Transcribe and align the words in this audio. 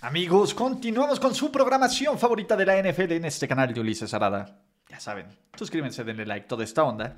Amigos, 0.00 0.54
continuamos 0.54 1.18
con 1.18 1.34
su 1.34 1.50
programación 1.50 2.20
favorita 2.20 2.56
de 2.56 2.64
la 2.64 2.80
NFL 2.80 3.14
en 3.14 3.24
este 3.24 3.48
canal 3.48 3.74
de 3.74 3.80
Ulises 3.80 4.14
Arada. 4.14 4.60
Ya 4.88 5.00
saben, 5.00 5.26
suscríbanse, 5.56 6.04
denle 6.04 6.24
like, 6.24 6.46
toda 6.46 6.62
esta 6.62 6.84
onda. 6.84 7.16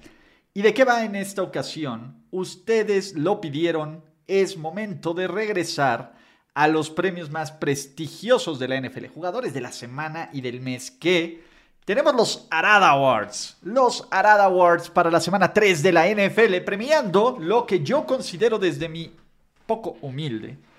¿Y 0.54 0.62
de 0.62 0.72
qué 0.72 0.84
va 0.84 1.04
en 1.04 1.14
esta 1.14 1.42
ocasión? 1.42 2.24
Ustedes 2.30 3.14
lo 3.16 3.38
pidieron, 3.38 4.02
es 4.26 4.56
momento 4.56 5.12
de 5.12 5.28
regresar 5.28 6.14
a 6.54 6.68
los 6.68 6.88
premios 6.88 7.28
más 7.28 7.52
prestigiosos 7.52 8.58
de 8.58 8.68
la 8.68 8.80
NFL, 8.80 9.08
jugadores 9.08 9.52
de 9.52 9.60
la 9.60 9.72
semana 9.72 10.30
y 10.32 10.40
del 10.40 10.62
mes 10.62 10.90
que 10.90 11.44
tenemos 11.84 12.14
los 12.14 12.46
Arada 12.50 12.88
Awards, 12.88 13.58
los 13.60 14.08
Arada 14.10 14.44
Awards 14.44 14.88
para 14.88 15.10
la 15.10 15.20
semana 15.20 15.52
3 15.52 15.82
de 15.82 15.92
la 15.92 16.08
NFL, 16.08 16.56
premiando 16.64 17.36
lo 17.38 17.66
que 17.66 17.84
yo 17.84 18.06
considero 18.06 18.58
desde 18.58 18.88
mi 18.88 19.14
poco 19.66 19.98
humilde 20.00 20.69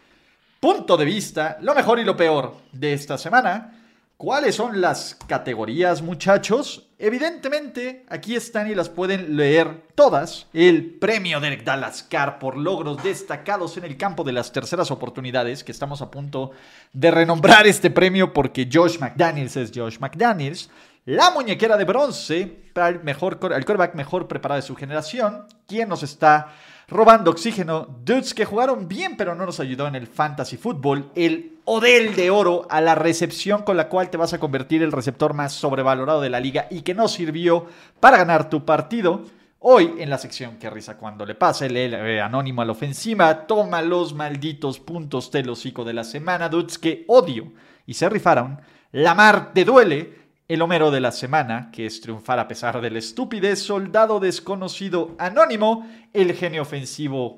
punto 0.62 0.95
de 0.95 1.06
vista, 1.06 1.58
lo 1.62 1.73
mejor 1.73 2.00
y 2.00 2.04
lo 2.04 2.16
peor 2.16 2.56
de 2.72 2.94
esta 2.94 3.17
semana. 3.17 3.80
¿Cuáles 4.16 4.54
son 4.54 4.80
las 4.80 5.18
categorías, 5.26 6.03
muchachos? 6.03 6.88
Evidentemente, 7.00 8.06
aquí 8.08 8.36
están 8.36 8.70
y 8.70 8.76
las 8.76 8.88
pueden 8.88 9.36
leer 9.36 9.88
todas. 9.95 10.45
El 10.53 11.00
premio 11.00 11.40
Derek 11.40 11.64
Dallas 11.64 12.03
Carr 12.03 12.38
por 12.38 12.58
logros 12.58 13.02
destacados 13.02 13.76
en 13.78 13.86
el 13.86 13.98
campo 13.98 14.23
de 14.23 14.34
las 14.34 14.52
terceras 14.52 14.92
oportunidades, 14.92 15.64
que 15.64 15.72
estamos 15.72 16.03
a 16.03 16.12
punto 16.12 16.52
de 16.94 17.09
renombrar 17.09 17.66
este 17.66 17.90
premio 17.90 18.31
porque 18.31 18.70
Josh 18.72 19.00
McDaniels 19.00 19.58
es 19.58 19.72
Josh 19.73 19.98
McDaniels. 19.98 20.70
La 21.06 21.31
muñequera 21.31 21.75
de 21.75 21.86
bronce 21.86 22.46
para 22.46 22.90
el, 22.90 23.03
mejor, 23.03 23.40
el 23.52 23.96
mejor 23.96 24.28
preparado 24.28 24.62
de 24.62 24.68
su 24.68 24.75
generación, 24.75 25.48
quien 25.66 25.90
nos 25.90 26.03
está 26.03 26.53
robando 26.92 27.31
oxígeno. 27.31 27.88
Dudes 28.03 28.34
que 28.34 28.45
jugaron 28.45 28.88
bien, 28.88 29.16
pero 29.17 29.34
no 29.34 29.45
nos 29.45 29.59
ayudó 29.59 29.88
en 29.88 29.95
el 29.95 30.06
fantasy 30.06 30.58
football. 30.58 31.09
El 31.16 31.58
Odell 31.66 32.16
de 32.16 32.30
oro 32.30 32.67
a 32.70 32.81
la 32.81 32.95
recepción 32.95 33.64
con 33.64 33.78
la 33.78 33.88
cual 33.88 34.09
te 34.09 34.17
vas 34.17 34.34
a 34.34 34.39
convertir 34.39 34.84
el 34.84 34.92
receptor 34.92 35.34
más 35.34 35.53
sobrevalorado 35.53 36.22
de 36.22 36.30
la 36.30 36.39
liga 36.39 36.67
y 36.69 36.81
que 36.81 36.94
no 36.94 37.08
sirvió 37.08 37.66
para 38.00 38.17
ganar 38.17 38.50
tu 38.50 38.66
partido. 38.66 39.23
Hoy, 39.59 39.95
en 40.00 40.09
la 40.09 40.17
sección 40.17 40.58
que 40.58 40.69
risa 40.69 40.97
cuando 40.97 41.25
le 41.25 41.36
pasa, 41.36 41.66
el, 41.66 41.78
eh, 41.78 42.19
anónimo 42.19 42.62
a 42.62 42.66
la 42.66 42.72
ofensiva, 42.72 43.45
toma 43.45 43.81
los 43.81 44.14
malditos 44.14 44.80
puntos 44.80 45.31
telocico 45.31 45.86
de 45.86 45.94
la 45.94 46.03
semana, 46.03 46.50
dudes 46.50 46.78
que 46.78 47.06
odio 47.08 47.53
y 47.86 47.94
se 47.94 48.09
rifaron. 48.09 48.59
Lamar 48.92 49.53
te 49.53 49.64
duele 49.64 50.21
el 50.52 50.62
Homero 50.62 50.92
de 50.92 51.00
la 51.00 51.14
semana, 51.14 51.70
que 51.72 51.86
es 51.86 52.02
triunfar 52.02 52.38
a 52.38 52.46
pesar 52.50 52.82
del 52.82 52.98
estúpide 52.98 53.56
soldado 53.56 54.20
desconocido 54.20 55.16
anónimo, 55.18 55.90
el 56.12 56.34
genio 56.34 56.64
ofensivo 56.64 57.38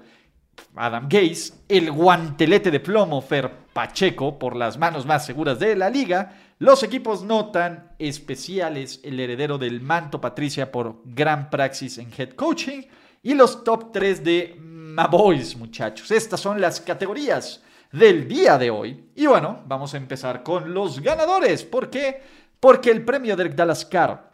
Adam 0.75 1.07
Gaze, 1.07 1.53
el 1.69 1.91
guantelete 1.91 2.71
de 2.71 2.79
plomo 2.79 3.21
Fer 3.21 3.51
Pacheco 3.71 4.39
por 4.39 4.55
las 4.55 4.79
manos 4.79 5.05
más 5.05 5.27
seguras 5.27 5.59
de 5.59 5.75
la 5.75 5.91
liga, 5.91 6.39
los 6.57 6.81
equipos 6.81 7.23
no 7.23 7.51
tan 7.51 7.91
especiales, 7.99 8.99
el 9.03 9.19
heredero 9.19 9.59
del 9.59 9.79
manto 9.79 10.19
Patricia 10.19 10.71
por 10.71 11.03
gran 11.05 11.51
praxis 11.51 11.99
en 11.99 12.09
head 12.17 12.31
coaching 12.31 12.81
y 13.21 13.35
los 13.35 13.63
top 13.63 13.91
3 13.91 14.23
de 14.23 14.57
Maboys, 14.59 15.55
muchachos. 15.55 16.09
Estas 16.09 16.39
son 16.39 16.59
las 16.59 16.81
categorías 16.81 17.61
del 17.91 18.27
día 18.27 18.57
de 18.57 18.71
hoy. 18.71 19.11
Y 19.15 19.27
bueno, 19.27 19.61
vamos 19.67 19.93
a 19.93 19.97
empezar 19.97 20.41
con 20.41 20.73
los 20.73 20.99
ganadores. 20.99 21.63
¿Por 21.63 21.91
qué? 21.91 22.42
Porque 22.63 22.91
el 22.91 23.03
premio 23.03 23.35
Derek 23.35 23.55
Dallas 23.55 23.83
Carr 23.83 24.31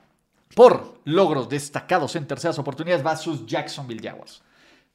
por 0.54 1.02
logros 1.06 1.50
destacados 1.50 2.16
en 2.16 2.28
terceras 2.28 2.60
oportunidades 2.60 3.04
va 3.04 3.14
a 3.14 3.18
sus 3.18 3.44
Jacksonville 3.44 4.08
Jaguars. 4.08 4.44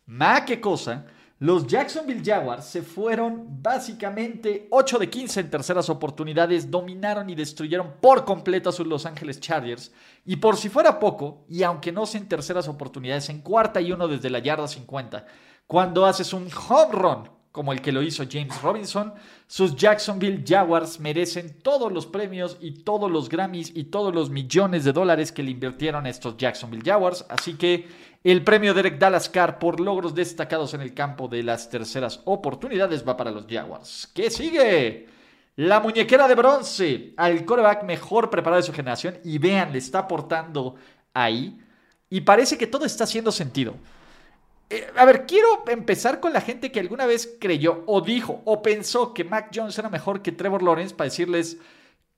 Ma 0.07 0.45
qué 0.45 0.61
cosa, 0.61 1.05
los 1.41 1.67
Jacksonville 1.67 2.23
Jaguars 2.25 2.65
se 2.65 2.83
fueron 2.83 3.61
básicamente 3.61 4.69
8 4.71 4.99
de 5.01 5.11
15 5.11 5.41
en 5.41 5.51
terceras 5.51 5.91
oportunidades, 5.91 6.71
dominaron 6.71 7.29
y 7.29 7.35
destruyeron 7.35 7.95
por 8.01 8.25
completo 8.25 8.71
a 8.71 8.73
sus 8.73 8.87
Los 8.87 9.05
Angeles 9.05 9.41
Chargers. 9.41 9.91
Y 10.25 10.37
por 10.37 10.57
si 10.57 10.69
fuera 10.69 11.01
poco, 11.01 11.45
y 11.49 11.65
aunque 11.65 11.91
no 11.91 12.07
sea 12.07 12.21
en 12.21 12.29
terceras 12.29 12.69
oportunidades, 12.69 13.31
en 13.31 13.41
cuarta 13.41 13.81
y 13.81 13.91
uno 13.91 14.07
desde 14.07 14.31
la 14.31 14.39
yarda 14.39 14.69
50, 14.69 15.27
cuando 15.67 16.07
haces 16.07 16.33
un 16.33 16.49
home 16.69 16.93
run 16.93 17.31
como 17.55 17.73
el 17.73 17.81
que 17.81 17.93
lo 17.93 18.03
hizo 18.03 18.25
James 18.29 18.61
Robinson, 18.63 19.15
sus 19.47 19.77
Jacksonville 19.77 20.43
Jaguars 20.45 20.99
merecen 20.99 21.61
todos 21.63 21.93
los 21.93 22.05
premios 22.05 22.57
y 22.61 22.83
todos 22.83 23.09
los 23.09 23.29
Grammys 23.29 23.71
y 23.77 23.85
todos 23.85 24.13
los 24.13 24.29
millones 24.29 24.83
de 24.83 24.93
dólares 24.93 25.31
que 25.31 25.45
le 25.45 25.53
invirtieron 25.53 26.05
estos 26.09 26.37
Jacksonville 26.37 26.83
Jaguars. 26.85 27.25
Así 27.29 27.55
que 27.55 27.87
el 28.25 28.43
premio 28.43 28.75
Derek 28.75 28.99
Dallas 28.99 29.29
Carr 29.29 29.61
por 29.61 29.79
logros 29.79 30.17
destacados 30.17 30.75
en 30.75 30.81
el 30.81 30.95
campo 30.95 31.29
de 31.29 31.45
las 31.45 31.71
terceras 31.71 32.23
oportunidades 32.25 33.07
va 33.07 33.17
para 33.17 33.31
los 33.31 33.47
Jaguars. 33.49 34.11
¿Qué 34.13 34.31
sigue? 34.31 35.07
La 35.55 35.79
muñequera 35.79 36.27
de 36.27 36.35
bronce 36.35 37.15
al 37.17 37.45
coreback 37.45 37.85
mejor 37.85 38.31
preparado 38.31 38.63
de 38.63 38.67
su 38.67 38.73
generación. 38.73 39.19
Y 39.23 39.39
vean, 39.39 39.71
le 39.71 39.79
está 39.79 40.01
aportando 40.01 40.75
ahí. 41.13 41.57
Y 42.11 42.23
parece 42.23 42.59
que 42.59 42.67
todo 42.67 42.85
está 42.85 43.05
haciendo 43.05 43.31
sentido. 43.31 43.77
Eh, 44.71 44.91
a 44.97 45.05
ver, 45.05 45.27
quiero 45.27 45.65
empezar 45.69 46.21
con 46.21 46.33
la 46.33 46.41
gente 46.41 46.73
que 46.73 46.81
alguna 46.81 47.07
vez 47.07 47.37
creyó 47.41 47.83
o 47.87 48.01
dijo 48.01 48.43
o 48.45 48.63
pensó 48.63 49.13
que 49.13 49.25
Mac 49.25 49.51
Jones 49.55 49.79
era 49.79 49.89
mejor 49.89 50.23
que 50.23 50.33
Trevor 50.33 50.63
Lawrence 50.63 50.95
para 50.95 51.11
decirles, 51.11 51.59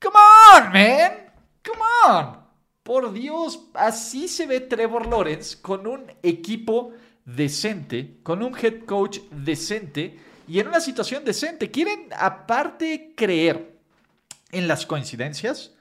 come 0.01 0.17
on, 0.55 0.73
man, 0.73 1.13
come 1.65 1.83
on. 2.09 2.47
Por 2.83 3.13
Dios, 3.13 3.69
así 3.75 4.29
se 4.29 4.47
ve 4.47 4.61
Trevor 4.61 5.07
Lawrence 5.07 5.61
con 5.61 5.87
un 5.87 6.07
equipo 6.23 6.93
decente, 7.25 8.19
con 8.23 8.43
un 8.43 8.57
head 8.57 8.85
coach 8.85 9.19
decente 9.33 10.17
y 10.47 10.61
en 10.61 10.69
una 10.69 10.81
situación 10.81 11.25
decente. 11.25 11.71
¿Quieren 11.71 12.09
aparte 12.17 13.13
creer 13.17 13.77
en 14.53 14.69
las 14.69 14.87
coincidencias? 14.87 15.76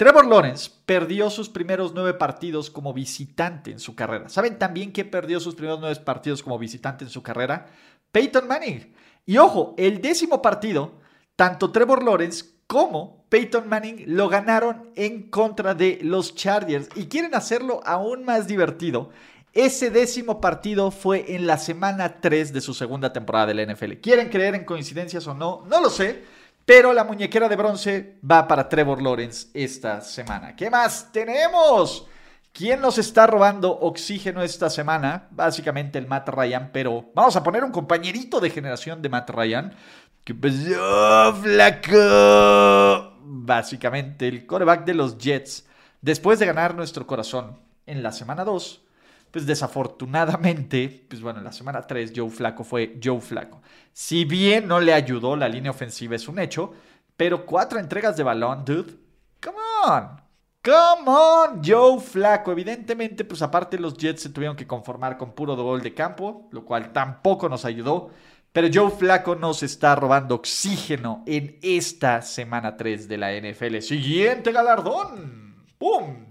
Trevor 0.00 0.26
Lawrence 0.26 0.70
perdió 0.86 1.28
sus 1.28 1.50
primeros 1.50 1.92
nueve 1.92 2.14
partidos 2.14 2.70
como 2.70 2.94
visitante 2.94 3.70
en 3.70 3.78
su 3.78 3.94
carrera. 3.94 4.30
¿Saben 4.30 4.58
también 4.58 4.92
quién 4.92 5.10
perdió 5.10 5.38
sus 5.40 5.54
primeros 5.54 5.78
nueve 5.78 5.94
partidos 5.96 6.42
como 6.42 6.58
visitante 6.58 7.04
en 7.04 7.10
su 7.10 7.22
carrera? 7.22 7.66
Peyton 8.10 8.48
Manning. 8.48 8.94
Y 9.26 9.36
ojo, 9.36 9.74
el 9.76 10.00
décimo 10.00 10.40
partido, 10.40 10.94
tanto 11.36 11.70
Trevor 11.70 12.02
Lawrence 12.02 12.46
como 12.66 13.26
Peyton 13.28 13.68
Manning 13.68 14.04
lo 14.06 14.30
ganaron 14.30 14.90
en 14.96 15.28
contra 15.28 15.74
de 15.74 15.98
los 16.00 16.34
Chargers 16.34 16.88
y 16.94 17.04
quieren 17.04 17.34
hacerlo 17.34 17.82
aún 17.84 18.24
más 18.24 18.46
divertido. 18.46 19.10
Ese 19.52 19.90
décimo 19.90 20.40
partido 20.40 20.90
fue 20.90 21.34
en 21.34 21.46
la 21.46 21.58
semana 21.58 22.22
3 22.22 22.54
de 22.54 22.62
su 22.62 22.72
segunda 22.72 23.12
temporada 23.12 23.48
de 23.48 23.54
la 23.54 23.70
NFL. 23.70 24.00
¿Quieren 24.00 24.30
creer 24.30 24.54
en 24.54 24.64
coincidencias 24.64 25.26
o 25.26 25.34
no? 25.34 25.66
No 25.68 25.78
lo 25.82 25.90
sé. 25.90 26.39
Pero 26.70 26.92
la 26.92 27.02
muñequera 27.02 27.48
de 27.48 27.56
bronce 27.56 28.20
va 28.22 28.46
para 28.46 28.68
Trevor 28.68 29.02
Lawrence 29.02 29.48
esta 29.54 30.00
semana. 30.02 30.54
¿Qué 30.54 30.70
más 30.70 31.10
tenemos? 31.10 32.06
¿Quién 32.52 32.80
nos 32.80 32.96
está 32.96 33.26
robando 33.26 33.76
oxígeno 33.76 34.40
esta 34.40 34.70
semana? 34.70 35.26
Básicamente 35.32 35.98
el 35.98 36.06
Matt 36.06 36.28
Ryan, 36.28 36.70
pero 36.72 37.10
vamos 37.12 37.34
a 37.34 37.42
poner 37.42 37.64
un 37.64 37.72
compañerito 37.72 38.38
de 38.38 38.50
generación 38.50 39.02
de 39.02 39.08
Matt 39.08 39.30
Ryan. 39.30 39.74
¿Qué 40.22 40.32
pasó, 40.32 41.34
flaco? 41.42 43.16
Básicamente 43.24 44.28
el 44.28 44.46
coreback 44.46 44.84
de 44.84 44.94
los 44.94 45.18
Jets, 45.18 45.66
después 46.00 46.38
de 46.38 46.46
ganar 46.46 46.76
nuestro 46.76 47.04
corazón 47.04 47.58
en 47.84 48.04
la 48.04 48.12
semana 48.12 48.44
2, 48.44 48.84
pues 49.30 49.46
desafortunadamente, 49.46 51.06
pues 51.08 51.20
bueno, 51.22 51.38
en 51.38 51.44
la 51.44 51.52
semana 51.52 51.82
3 51.82 52.12
Joe 52.14 52.30
Flaco 52.30 52.64
fue 52.64 52.98
Joe 53.02 53.20
Flaco. 53.20 53.62
Si 53.92 54.24
bien 54.24 54.66
no 54.66 54.80
le 54.80 54.92
ayudó, 54.92 55.36
la 55.36 55.48
línea 55.48 55.70
ofensiva 55.70 56.16
es 56.16 56.28
un 56.28 56.38
hecho, 56.38 56.72
pero 57.16 57.46
cuatro 57.46 57.78
entregas 57.78 58.16
de 58.16 58.22
balón, 58.22 58.64
dude. 58.64 58.94
Come 59.40 59.58
on. 59.86 60.20
Come 60.62 61.10
on, 61.10 61.62
Joe 61.64 62.00
Flaco. 62.00 62.52
Evidentemente, 62.52 63.24
pues 63.24 63.40
aparte 63.40 63.78
los 63.78 63.96
Jets 63.96 64.22
se 64.22 64.28
tuvieron 64.28 64.56
que 64.56 64.66
conformar 64.66 65.16
con 65.16 65.32
puro 65.32 65.56
gol 65.56 65.80
de 65.80 65.94
campo, 65.94 66.48
lo 66.52 66.64
cual 66.64 66.92
tampoco 66.92 67.48
nos 67.48 67.64
ayudó. 67.64 68.10
Pero 68.52 68.68
Joe 68.72 68.90
Flaco 68.90 69.36
nos 69.36 69.62
está 69.62 69.94
robando 69.94 70.34
oxígeno 70.34 71.22
en 71.26 71.58
esta 71.62 72.20
semana 72.20 72.76
3 72.76 73.08
de 73.08 73.16
la 73.16 73.32
NFL. 73.32 73.78
Siguiente 73.78 74.52
galardón. 74.52 75.64
¡Pum! 75.78 76.26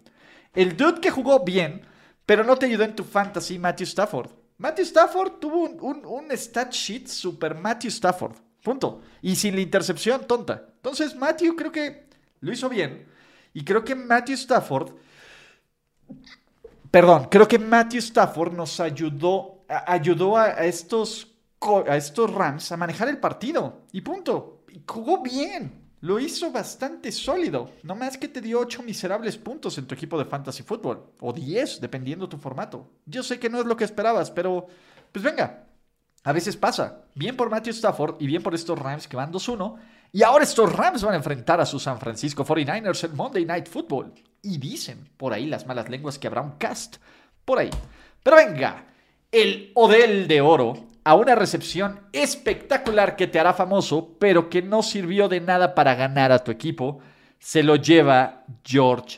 El 0.54 0.76
dude 0.76 1.00
que 1.00 1.12
jugó 1.12 1.44
bien 1.44 1.82
pero 2.30 2.44
no 2.44 2.56
te 2.56 2.68
ayudó 2.68 2.84
en 2.84 2.96
tu 2.96 3.04
fantasy 3.04 3.58
Matthew 3.58 3.88
Stafford. 3.88 4.30
Matthew 4.60 4.86
Stafford 4.86 5.40
tuvo 5.40 5.64
un, 5.64 6.06
un, 6.06 6.32
stat 6.38 6.72
sheet 6.72 7.08
super 7.08 7.56
Matthew 7.56 7.90
Stafford. 7.90 8.36
Punto. 8.62 9.02
Y 9.24 9.36
sin 9.36 9.56
la 9.56 9.62
intercepción 9.62 10.28
tonta. 10.28 10.64
Entonces, 10.76 11.16
Matthew 11.16 11.56
creo 11.56 11.72
que 11.72 12.08
lo 12.42 12.52
hizo 12.54 12.70
bien. 12.70 13.08
Y 13.52 13.64
creo 13.64 13.84
que 13.84 13.96
Matthew 13.96 14.36
Stafford. 14.36 14.92
Perdón, 16.92 17.30
creo 17.32 17.48
que 17.48 17.58
Matthew 17.58 17.98
Stafford 17.98 18.54
nos 18.54 18.80
ayudó, 18.80 19.66
ayudó 19.68 20.38
a, 20.38 20.52
estos, 20.66 21.34
a 21.88 21.98
estos 21.98 22.32
Rams 22.32 22.72
a 22.72 22.78
manejar 22.78 23.10
el 23.10 23.18
partido. 23.18 23.88
Y 23.92 24.02
punto. 24.02 24.66
Y 24.70 24.84
jugó 24.86 25.24
bien. 25.24 25.79
Lo 26.02 26.18
hizo 26.20 26.52
bastante 26.52 27.12
sólido. 27.12 27.72
No 27.84 27.96
más 27.96 28.18
que 28.18 28.30
te 28.30 28.40
dio 28.40 28.60
8 28.60 28.84
miserables 28.84 29.38
puntos 29.38 29.78
en 29.78 29.86
tu 29.86 29.96
equipo 29.96 30.18
de 30.18 30.26
fantasy 30.26 30.64
fútbol. 30.64 31.12
O 31.20 31.34
10, 31.34 31.82
dependiendo 31.82 32.30
tu 32.30 32.38
formato. 32.38 32.90
Yo 33.06 33.22
sé 33.22 33.38
que 33.38 33.50
no 33.50 33.60
es 33.60 33.66
lo 33.66 33.76
que 33.76 33.84
esperabas, 33.84 34.32
pero 34.32 34.68
pues 35.12 35.24
venga. 35.24 35.66
A 36.24 36.32
veces 36.32 36.56
pasa. 36.56 37.04
Bien 37.16 37.36
por 37.36 37.50
Matthew 37.50 37.72
Stafford 37.72 38.16
y 38.20 38.28
bien 38.28 38.42
por 38.42 38.56
estos 38.56 38.80
Rams 38.80 39.08
que 39.08 39.18
van 39.18 39.32
2-1. 39.32 39.76
Y 40.12 40.24
ahora 40.24 40.44
estos 40.44 40.72
Rams 40.74 41.04
van 41.04 41.14
a 41.14 41.18
enfrentar 41.18 41.60
a 41.60 41.66
sus 41.66 41.84
San 41.84 42.00
Francisco 42.00 42.46
49ers 42.46 43.04
en 43.04 43.16
Monday 43.16 43.46
Night 43.46 43.68
Football. 43.68 44.14
Y 44.42 44.58
dicen 44.58 45.10
por 45.18 45.34
ahí 45.34 45.48
las 45.48 45.68
malas 45.68 45.90
lenguas 45.90 46.18
que 46.18 46.28
habrá 46.28 46.42
un 46.42 46.52
cast. 46.52 46.98
Por 47.44 47.60
ahí. 47.60 47.70
Pero 48.24 48.38
venga. 48.38 48.86
El 49.32 49.72
Odell 49.76 50.28
de 50.28 50.42
Oro 50.42 50.89
a 51.10 51.16
una 51.16 51.34
recepción 51.34 52.02
espectacular 52.14 53.16
que 53.16 53.26
te 53.26 53.40
hará 53.40 53.56
famoso, 53.56 54.16
pero 54.20 54.48
que 54.48 54.62
no 54.62 54.84
sirvió 54.84 55.28
de 55.28 55.42
nada 55.42 55.74
para 55.74 55.96
ganar 55.96 56.32
a 56.32 56.44
tu 56.44 56.52
equipo, 56.52 57.00
se 57.40 57.64
lo 57.64 57.78
lleva 57.78 58.44
George 58.64 59.18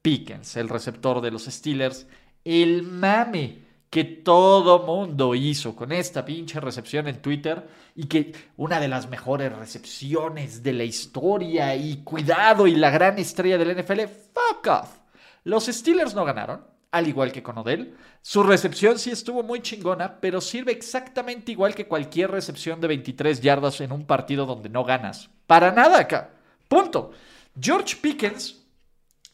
Pickens, 0.00 0.56
el 0.56 0.68
receptor 0.68 1.20
de 1.20 1.32
los 1.32 1.46
Steelers. 1.46 2.06
El 2.44 2.84
mame 2.84 3.58
que 3.90 4.04
todo 4.04 4.86
mundo 4.86 5.34
hizo 5.34 5.74
con 5.74 5.90
esta 5.90 6.24
pinche 6.24 6.60
recepción 6.60 7.08
en 7.08 7.20
Twitter 7.20 7.66
y 7.96 8.04
que 8.06 8.32
una 8.56 8.78
de 8.78 8.86
las 8.86 9.10
mejores 9.10 9.52
recepciones 9.52 10.62
de 10.62 10.74
la 10.74 10.84
historia 10.84 11.74
y 11.74 12.04
cuidado 12.04 12.68
y 12.68 12.76
la 12.76 12.90
gran 12.90 13.18
estrella 13.18 13.58
del 13.58 13.82
NFL, 13.82 14.02
fuck 14.32 14.66
off. 14.68 14.98
Los 15.42 15.66
Steelers 15.66 16.14
no 16.14 16.24
ganaron, 16.24 16.64
al 16.92 17.08
igual 17.08 17.32
que 17.32 17.42
con 17.42 17.58
Odell. 17.58 17.96
Su 18.20 18.42
recepción 18.42 18.98
sí 18.98 19.10
estuvo 19.10 19.42
muy 19.42 19.60
chingona, 19.60 20.20
pero 20.20 20.40
sirve 20.40 20.72
exactamente 20.72 21.50
igual 21.50 21.74
que 21.74 21.88
cualquier 21.88 22.30
recepción 22.30 22.80
de 22.80 22.88
23 22.88 23.40
yardas 23.40 23.80
en 23.80 23.90
un 23.90 24.06
partido 24.06 24.46
donde 24.46 24.68
no 24.68 24.84
ganas. 24.84 25.30
Para 25.46 25.72
nada 25.72 25.98
acá. 25.98 26.30
Punto. 26.68 27.12
George 27.60 27.96
Pickens 28.00 28.62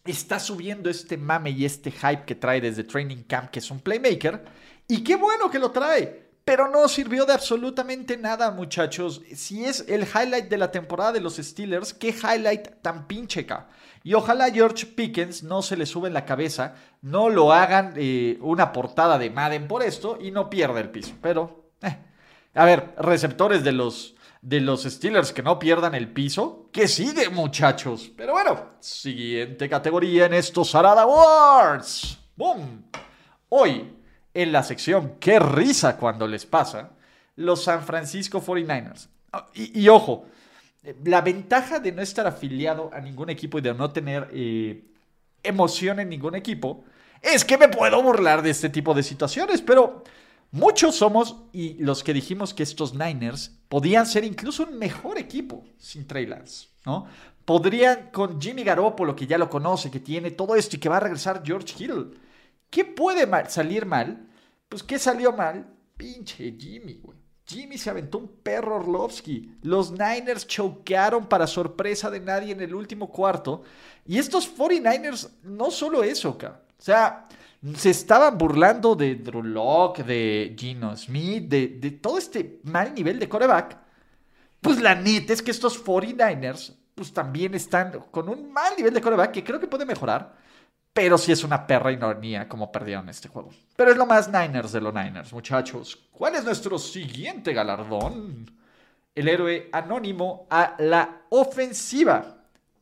está 0.04 0.38
subiendo 0.38 0.88
este 0.88 1.16
mame 1.16 1.50
y 1.50 1.64
este 1.64 1.90
hype 1.90 2.24
que 2.24 2.34
trae 2.34 2.60
desde 2.60 2.84
Training 2.84 3.24
Camp, 3.24 3.50
que 3.50 3.58
es 3.58 3.70
un 3.70 3.80
playmaker. 3.80 4.44
Y 4.86 5.02
qué 5.04 5.16
bueno 5.16 5.50
que 5.50 5.58
lo 5.58 5.70
trae. 5.70 6.27
Pero 6.48 6.66
no 6.66 6.88
sirvió 6.88 7.26
de 7.26 7.34
absolutamente 7.34 8.16
nada, 8.16 8.50
muchachos. 8.50 9.20
Si 9.34 9.66
es 9.66 9.84
el 9.86 10.04
highlight 10.04 10.48
de 10.48 10.56
la 10.56 10.70
temporada 10.70 11.12
de 11.12 11.20
los 11.20 11.36
Steelers, 11.36 11.92
qué 11.92 12.08
highlight 12.08 12.80
tan 12.80 13.06
pincheca. 13.06 13.68
Y 14.02 14.14
ojalá 14.14 14.50
George 14.50 14.86
Pickens 14.86 15.42
no 15.42 15.60
se 15.60 15.76
le 15.76 15.84
sube 15.84 16.08
en 16.08 16.14
la 16.14 16.24
cabeza, 16.24 16.74
no 17.02 17.28
lo 17.28 17.52
hagan 17.52 17.92
eh, 17.96 18.38
una 18.40 18.72
portada 18.72 19.18
de 19.18 19.28
Madden 19.28 19.68
por 19.68 19.82
esto 19.82 20.16
y 20.18 20.30
no 20.30 20.48
pierda 20.48 20.80
el 20.80 20.88
piso. 20.88 21.12
Pero, 21.20 21.68
eh. 21.82 21.98
a 22.54 22.64
ver, 22.64 22.94
receptores 22.96 23.62
de 23.62 23.72
los, 23.72 24.14
de 24.40 24.62
los 24.62 24.84
Steelers 24.84 25.34
que 25.34 25.42
no 25.42 25.58
pierdan 25.58 25.94
el 25.94 26.10
piso, 26.10 26.70
que 26.72 26.88
sigue 26.88 27.28
muchachos. 27.28 28.10
Pero 28.16 28.32
bueno, 28.32 28.70
siguiente 28.80 29.68
categoría 29.68 30.24
en 30.24 30.32
estos 30.32 30.74
Arada 30.74 31.02
Awards. 31.02 32.18
¡Boom! 32.34 32.84
Hoy, 33.50 33.97
en 34.42 34.52
la 34.52 34.62
sección 34.62 35.14
Qué 35.20 35.38
risa 35.38 35.96
cuando 35.96 36.26
les 36.26 36.46
pasa, 36.46 36.90
los 37.36 37.64
San 37.64 37.82
Francisco 37.82 38.42
49ers. 38.42 39.08
Ah, 39.32 39.46
y 39.54 39.88
ojo, 39.88 40.26
la 41.04 41.20
ventaja 41.20 41.80
de 41.80 41.92
no 41.92 42.02
estar 42.02 42.26
afiliado 42.26 42.90
a 42.92 43.00
ningún 43.00 43.30
equipo 43.30 43.58
y 43.58 43.62
de 43.62 43.74
no 43.74 43.90
tener 43.90 44.28
eh, 44.32 44.84
emoción 45.42 46.00
en 46.00 46.08
ningún 46.08 46.34
equipo 46.34 46.84
es 47.20 47.44
que 47.44 47.58
me 47.58 47.68
puedo 47.68 48.02
burlar 48.02 48.42
de 48.42 48.50
este 48.50 48.68
tipo 48.68 48.94
de 48.94 49.02
situaciones, 49.02 49.60
pero 49.60 50.04
muchos 50.52 50.94
somos 50.94 51.36
y 51.52 51.74
los 51.74 52.04
que 52.04 52.14
dijimos 52.14 52.54
que 52.54 52.62
estos 52.62 52.94
Niners 52.94 53.52
podían 53.68 54.06
ser 54.06 54.24
incluso 54.24 54.64
un 54.64 54.78
mejor 54.78 55.18
equipo 55.18 55.64
sin 55.78 56.06
Trey 56.06 56.28
¿no? 56.86 57.06
Podrían 57.44 58.10
con 58.12 58.40
Jimmy 58.40 58.62
Garoppolo, 58.62 59.16
que 59.16 59.26
ya 59.26 59.38
lo 59.38 59.50
conoce, 59.50 59.90
que 59.90 60.00
tiene 60.00 60.30
todo 60.30 60.54
esto 60.54 60.76
y 60.76 60.78
que 60.78 60.88
va 60.88 60.98
a 60.98 61.00
regresar 61.00 61.42
George 61.44 61.74
Hill. 61.78 62.18
¿Qué 62.70 62.84
puede 62.84 63.26
salir 63.48 63.86
mal? 63.86 64.28
Pues 64.68 64.82
¿qué 64.82 64.98
salió 64.98 65.32
mal? 65.32 65.66
Pinche 65.96 66.54
Jimmy, 66.58 66.94
güey. 67.02 67.18
Jimmy 67.48 67.78
se 67.78 67.88
aventó 67.88 68.18
un 68.18 68.28
perro 68.28 68.76
Orlovsky. 68.76 69.56
Los 69.62 69.90
Niners 69.90 70.46
choquearon 70.46 71.28
para 71.28 71.46
sorpresa 71.46 72.10
de 72.10 72.20
nadie 72.20 72.52
en 72.52 72.60
el 72.60 72.74
último 72.74 73.10
cuarto. 73.10 73.62
Y 74.04 74.18
estos 74.18 74.54
49ers, 74.54 75.30
no 75.44 75.70
solo 75.70 76.04
eso, 76.04 76.36
O 76.38 76.82
sea, 76.82 77.26
se 77.74 77.90
estaban 77.90 78.36
burlando 78.36 78.94
de 78.94 79.14
Drew 79.14 79.42
de 80.06 80.54
Gino 80.58 80.94
Smith, 80.94 81.48
de, 81.48 81.68
de 81.68 81.90
todo 81.92 82.18
este 82.18 82.60
mal 82.64 82.94
nivel 82.94 83.18
de 83.18 83.28
coreback. 83.28 83.78
Pues 84.60 84.80
la 84.80 84.94
neta 84.94 85.32
es 85.32 85.40
que 85.40 85.50
estos 85.50 85.82
49ers, 85.82 86.74
pues 86.94 87.12
también 87.14 87.54
están 87.54 87.92
con 88.10 88.28
un 88.28 88.52
mal 88.52 88.74
nivel 88.76 88.92
de 88.92 89.00
coreback 89.00 89.32
que 89.32 89.44
creo 89.44 89.58
que 89.58 89.66
puede 89.66 89.86
mejorar. 89.86 90.36
Pero 90.98 91.16
sí 91.16 91.30
es 91.30 91.44
una 91.44 91.64
perra 91.64 91.92
ironía 91.92 92.48
como 92.48 92.72
perdieron 92.72 93.08
este 93.08 93.28
juego. 93.28 93.50
Pero 93.76 93.92
es 93.92 93.96
lo 93.96 94.04
más 94.04 94.26
Niners 94.26 94.72
de 94.72 94.80
los 94.80 94.92
Niners, 94.92 95.32
muchachos. 95.32 95.96
¿Cuál 96.10 96.34
es 96.34 96.42
nuestro 96.42 96.76
siguiente 96.76 97.52
galardón? 97.52 98.50
El 99.14 99.28
héroe 99.28 99.68
anónimo 99.70 100.48
a 100.50 100.74
la 100.80 101.20
ofensiva. 101.28 102.38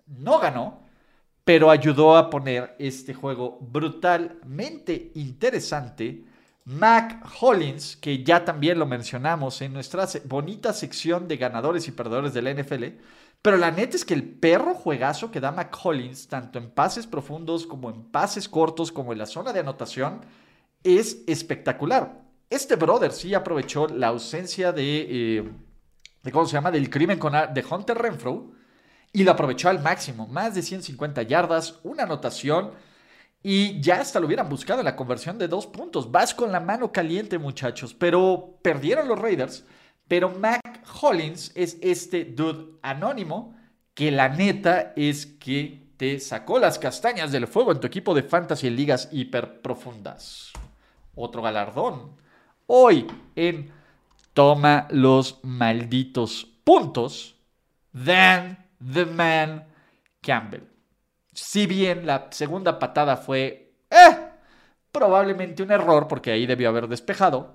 No 0.07 0.39
ganó, 0.39 0.81
pero 1.45 1.71
ayudó 1.71 2.17
a 2.17 2.31
poner 2.31 2.75
este 2.79 3.13
juego 3.13 3.59
brutalmente 3.61 5.13
interesante. 5.17 6.25
Mac 6.65 7.23
Hollins, 7.43 7.97
que 7.97 8.25
ya 8.25 8.43
también 8.47 8.79
lo 8.79 8.87
mencionamos 8.87 9.61
en 9.61 9.75
nuestra 9.75 10.09
bonita 10.25 10.73
sección 10.73 11.29
de 11.29 11.37
ganadores 11.37 11.87
y 11.87 11.93
perdedores 11.93 12.33
de 12.33 12.41
la 12.41 12.55
NFL, 12.55 12.85
pero 13.43 13.57
la 13.57 13.71
neta 13.71 13.97
es 13.97 14.05
que 14.05 14.15
el 14.15 14.25
perro 14.25 14.75
juegazo 14.75 15.31
que 15.31 15.41
da 15.41 15.53
McCollins, 15.53 16.29
tanto 16.29 16.59
en 16.59 16.71
pases 16.71 17.07
profundos 17.07 17.67
como 17.67 17.91
en 17.91 18.05
pases 18.11 18.49
cortos, 18.49 18.91
como 18.91 19.13
en 19.13 19.19
la 19.19 19.27
zona 19.27 19.53
de 19.53 19.61
anotación, 19.61 20.21
es 20.83 21.23
espectacular. 21.27 22.23
Este 22.51 22.77
brother 22.77 23.13
sí 23.13 23.35
aprovechó 23.35 23.89
la 23.89 24.09
ausencia 24.09 24.73
de, 24.73 25.07
eh, 25.39 25.51
de 26.23 26.33
¿cómo 26.33 26.47
se 26.47 26.53
llama?, 26.53 26.71
del 26.71 26.91
crimen 26.91 27.19
con, 27.19 27.33
de 27.33 27.65
Hunter 27.69 27.99
Renfro 27.99 28.53
y 29.13 29.25
lo 29.25 29.33
aprovechó 29.33 29.69
al 29.69 29.83
máximo. 29.83 30.27
Más 30.27 30.55
de 30.55 30.63
150 30.63 31.23
yardas, 31.23 31.81
una 31.83 32.05
anotación 32.05 32.73
y 33.43 33.81
ya 33.81 34.01
hasta 34.01 34.19
lo 34.19 34.27
hubieran 34.27 34.49
buscado 34.49 34.81
en 34.81 34.87
la 34.87 34.97
conversión 34.97 35.39
de 35.39 35.49
dos 35.49 35.67
puntos. 35.67 36.11
Vas 36.11 36.35
con 36.35 36.51
la 36.51 36.61
mano 36.61 36.91
caliente, 36.91 37.39
muchachos, 37.39 37.95
pero 37.95 38.59
perdieron 38.61 39.07
los 39.07 39.19
Raiders. 39.19 39.65
Pero 40.09 40.31
Mac 40.31 40.85
Hollins 41.01 41.53
es 41.55 41.79
este 41.81 42.25
dude 42.25 42.79
anónimo 42.83 43.57
que 43.95 44.11
la 44.11 44.29
neta 44.29 44.93
es 44.97 45.27
que 45.27 45.87
te 45.97 46.21
sacó 46.21 46.59
las 46.59 46.79
castañas 46.79 47.33
del 47.33 47.47
fuego 47.47 47.73
en 47.73 47.81
tu 47.81 47.87
equipo 47.87 48.15
de 48.15 48.23
fantasy 48.23 48.67
en 48.67 48.77
ligas 48.77 49.09
hiper 49.11 49.63
profundas. 49.63 50.53
Otro 51.15 51.43
galardón. 51.43 52.13
Hoy 52.67 53.07
en 53.35 53.73
Toma 54.37 54.87
los 54.91 55.41
malditos 55.45 56.47
puntos. 56.63 57.37
Dan 57.91 58.69
the 58.93 59.07
Man 59.07 59.67
Campbell. 60.21 60.65
Si 61.33 61.67
bien 61.67 62.05
la 62.05 62.29
segunda 62.31 62.79
patada 62.79 63.17
fue 63.17 63.73
eh, 63.89 64.17
probablemente 64.93 65.63
un 65.63 65.71
error 65.71 66.07
porque 66.07 66.33
ahí 66.33 66.45
debió 66.45 66.69
haber 66.69 66.87
despejado, 66.87 67.55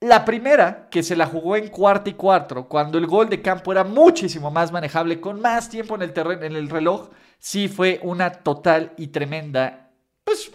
la 0.00 0.24
primera, 0.24 0.88
que 0.90 1.02
se 1.02 1.16
la 1.16 1.26
jugó 1.26 1.56
en 1.56 1.68
cuarto 1.68 2.08
y 2.08 2.14
cuatro, 2.14 2.68
cuando 2.68 2.98
el 2.98 3.06
gol 3.06 3.28
de 3.28 3.42
campo 3.42 3.72
era 3.72 3.82
muchísimo 3.82 4.50
más 4.50 4.70
manejable, 4.70 5.20
con 5.20 5.40
más 5.40 5.68
tiempo 5.68 5.96
en 5.96 6.02
el, 6.02 6.12
terreno, 6.12 6.44
en 6.44 6.54
el 6.54 6.70
reloj, 6.70 7.10
sí 7.38 7.68
fue 7.68 7.98
una 8.02 8.30
total 8.30 8.92
y 8.96 9.08
tremenda, 9.08 9.90
pues, 10.22 10.50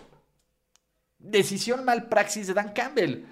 decisión 1.19 1.83
mal 1.83 2.07
praxis 2.07 2.47
de 2.47 2.53
Dan 2.53 2.73
Campbell. 2.73 3.25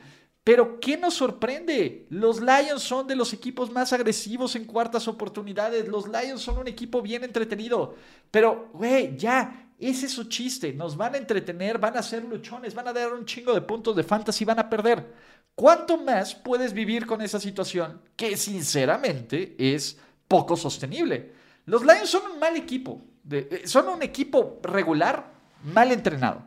Pero 0.43 0.79
¿qué 0.79 0.97
nos 0.97 1.13
sorprende? 1.13 2.07
Los 2.09 2.41
Lions 2.41 2.81
son 2.81 3.05
de 3.05 3.15
los 3.15 3.31
equipos 3.31 3.69
más 3.69 3.93
agresivos 3.93 4.55
en 4.55 4.65
cuartas 4.65 5.07
oportunidades. 5.07 5.87
Los 5.87 6.07
Lions 6.07 6.41
son 6.41 6.57
un 6.57 6.67
equipo 6.67 7.01
bien 7.01 7.23
entretenido. 7.23 7.93
Pero, 8.31 8.71
güey, 8.73 9.15
ya, 9.17 9.71
ese 9.77 10.07
es 10.07 10.11
su 10.13 10.23
chiste. 10.23 10.73
Nos 10.73 10.97
van 10.97 11.13
a 11.13 11.19
entretener, 11.19 11.77
van 11.77 11.95
a 11.95 12.01
ser 12.01 12.23
luchones, 12.23 12.73
van 12.73 12.87
a 12.87 12.93
dar 12.93 13.13
un 13.13 13.25
chingo 13.25 13.53
de 13.53 13.61
puntos 13.61 13.95
de 13.95 14.03
fantasy, 14.03 14.43
van 14.43 14.57
a 14.57 14.67
perder. 14.67 15.13
¿Cuánto 15.55 15.97
más 15.97 16.33
puedes 16.33 16.73
vivir 16.73 17.05
con 17.05 17.21
esa 17.21 17.39
situación 17.39 18.01
que 18.15 18.35
sinceramente 18.37 19.55
es 19.57 19.97
poco 20.27 20.55
sostenible? 20.55 21.33
Los 21.65 21.83
Lions 21.83 22.09
son 22.09 22.31
un 22.31 22.39
mal 22.39 22.55
equipo, 22.55 23.01
eh, 23.29 23.63
son 23.65 23.87
un 23.89 24.01
equipo 24.01 24.59
regular, 24.63 25.31
mal 25.63 25.91
entrenado. 25.91 26.43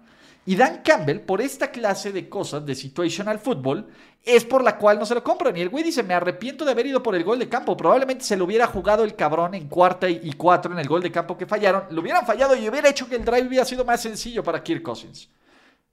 Y 0.46 0.56
Dan 0.56 0.82
Campbell, 0.84 1.20
por 1.20 1.40
esta 1.40 1.70
clase 1.70 2.12
de 2.12 2.28
cosas 2.28 2.66
de 2.66 2.75
situational 2.75 3.38
football, 3.38 3.88
es 4.23 4.44
por 4.44 4.62
la 4.62 4.76
cual 4.76 4.99
no 4.99 5.06
se 5.06 5.14
lo 5.14 5.25
compran. 5.25 5.56
Y 5.56 5.62
el 5.62 5.70
güey 5.70 5.84
dice, 5.84 6.02
me 6.02 6.12
arrepiento 6.12 6.64
de 6.64 6.73
haber 6.73 6.87
ido 6.87 7.02
por 7.02 7.14
el 7.14 7.25
gol 7.25 7.38
de 7.38 7.49
campo. 7.49 7.76
Probablemente 7.76 8.25
se 8.25 8.37
lo 8.37 8.44
hubiera 8.44 8.66
jugado 8.66 9.04
el 9.04 9.16
cabrón 9.16 9.54
en 9.54 9.68
cuarta 9.68 10.08
y 10.08 10.32
cuatro 10.34 10.73
en 10.73 10.78
el 10.78 10.88
gol 10.88 11.02
de 11.02 11.11
campo 11.11 11.38
que 11.38 11.46
fallaron. 11.46 11.84
Lo 11.90 12.02
hubieran 12.02 12.26
fallado 12.26 12.54
y 12.54 12.68
hubiera 12.68 12.90
hecho 12.90 13.08
que 13.08 13.16
el 13.16 13.25
drive 13.25 13.49
hubiera 13.49 13.64
sido 13.64 13.84
más 13.87 14.02
sencillo 14.02 14.44
para 14.44 14.62
Kirk 14.62 14.82
Cousins. 14.82 15.30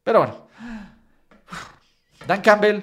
Pero 0.03 0.20
bueno. 0.20 0.48
Dan 2.27 2.41
Campbell, 2.41 2.82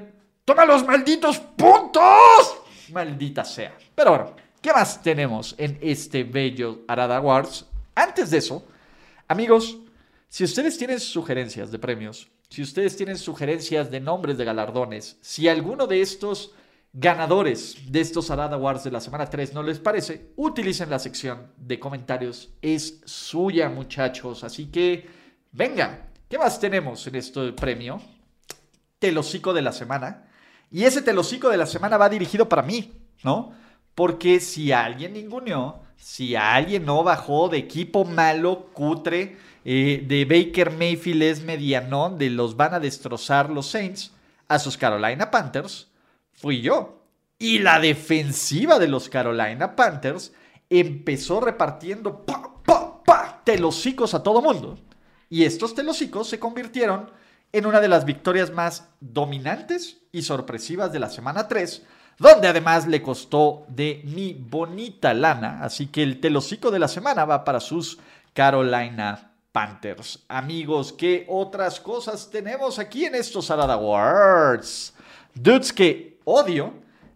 toma 0.48 0.64
los 0.64 0.86
malditos 0.86 1.38
puntos. 1.40 2.56
Maldita 2.90 3.44
sea. 3.44 3.76
Pero 3.94 4.10
bueno, 4.12 4.36
¿qué 4.62 4.72
más 4.72 5.02
tenemos 5.02 5.54
en 5.58 5.78
este 5.82 6.24
bello 6.24 6.84
Arada 6.88 7.18
Awards? 7.18 7.66
Antes 7.94 8.30
de 8.30 8.38
eso, 8.38 8.66
amigos, 9.28 9.76
si 10.26 10.44
ustedes 10.44 10.78
tienen 10.78 11.00
sugerencias 11.00 11.70
de 11.70 11.78
premios, 11.78 12.28
si 12.48 12.62
ustedes 12.62 12.96
tienen 12.96 13.18
sugerencias 13.18 13.90
de 13.90 14.00
nombres 14.00 14.38
de 14.38 14.46
galardones, 14.46 15.18
si 15.20 15.48
alguno 15.48 15.86
de 15.86 16.00
estos 16.00 16.52
ganadores 16.94 17.76
de 17.92 18.00
estos 18.00 18.30
Arada 18.30 18.56
Awards 18.56 18.84
de 18.84 18.90
la 18.90 19.02
semana 19.02 19.28
3 19.28 19.52
no 19.52 19.62
les 19.62 19.78
parece, 19.78 20.32
utilicen 20.36 20.88
la 20.88 20.98
sección 20.98 21.52
de 21.58 21.78
comentarios. 21.78 22.54
Es 22.62 23.02
suya, 23.04 23.68
muchachos. 23.68 24.42
Así 24.44 24.70
que, 24.70 25.10
venga, 25.52 26.08
¿qué 26.26 26.38
más 26.38 26.58
tenemos 26.58 27.06
en 27.06 27.16
este 27.16 27.52
premio? 27.52 28.00
Telocico 28.98 29.52
de 29.52 29.60
la 29.60 29.72
semana. 29.72 30.24
Y 30.70 30.84
ese 30.84 31.02
telocico 31.02 31.48
de 31.48 31.56
la 31.56 31.66
semana 31.66 31.96
va 31.96 32.08
dirigido 32.08 32.48
para 32.48 32.62
mí, 32.62 32.92
¿no? 33.24 33.52
Porque 33.94 34.40
si 34.40 34.70
alguien 34.72 35.14
ninguneó, 35.14 35.80
si 35.96 36.36
alguien 36.36 36.84
no 36.84 37.02
bajó 37.02 37.48
de 37.48 37.58
equipo 37.58 38.04
malo, 38.04 38.66
cutre, 38.72 39.36
eh, 39.64 40.04
de 40.06 40.24
Baker 40.24 40.70
Mayfield 40.70 41.22
es 41.22 41.42
medianón, 41.42 42.18
de 42.18 42.30
los 42.30 42.56
van 42.56 42.74
a 42.74 42.80
destrozar 42.80 43.50
los 43.50 43.66
Saints, 43.66 44.12
a 44.46 44.58
sus 44.58 44.76
Carolina 44.76 45.30
Panthers, 45.30 45.88
fui 46.32 46.60
yo. 46.60 47.02
Y 47.38 47.58
la 47.58 47.78
defensiva 47.78 48.78
de 48.78 48.88
los 48.88 49.08
Carolina 49.08 49.76
Panthers 49.76 50.32
empezó 50.70 51.40
repartiendo 51.40 52.24
pa, 52.24 52.62
pa, 52.64 53.02
pa, 53.04 53.42
a 53.44 54.22
todo 54.22 54.42
mundo. 54.42 54.78
Y 55.30 55.44
estos 55.44 55.74
telocicos 55.74 56.28
se 56.28 56.38
convirtieron 56.38 57.10
en 57.52 57.66
una 57.66 57.80
de 57.80 57.88
las 57.88 58.04
victorias 58.04 58.52
más 58.52 58.88
dominantes 59.00 59.98
y 60.12 60.22
sorpresivas 60.22 60.92
de 60.92 60.98
la 60.98 61.10
semana 61.10 61.48
3, 61.48 61.82
donde 62.18 62.48
además 62.48 62.86
le 62.86 63.02
costó 63.02 63.64
de 63.68 64.02
mi 64.04 64.34
bonita 64.34 65.14
lana. 65.14 65.62
Así 65.62 65.86
que 65.86 66.02
el 66.02 66.20
telocico 66.20 66.70
de 66.70 66.78
la 66.78 66.88
semana 66.88 67.24
va 67.24 67.44
para 67.44 67.60
sus 67.60 67.98
Carolina 68.34 69.32
Panthers. 69.52 70.24
Amigos, 70.28 70.92
¿qué 70.92 71.26
otras 71.28 71.80
cosas 71.80 72.30
tenemos 72.30 72.78
aquí 72.78 73.04
en 73.04 73.14
estos 73.14 73.50
Arada 73.50 73.74
Awards? 73.74 74.94
Dudes 75.34 75.72
que 75.72 76.20
odio 76.24 76.74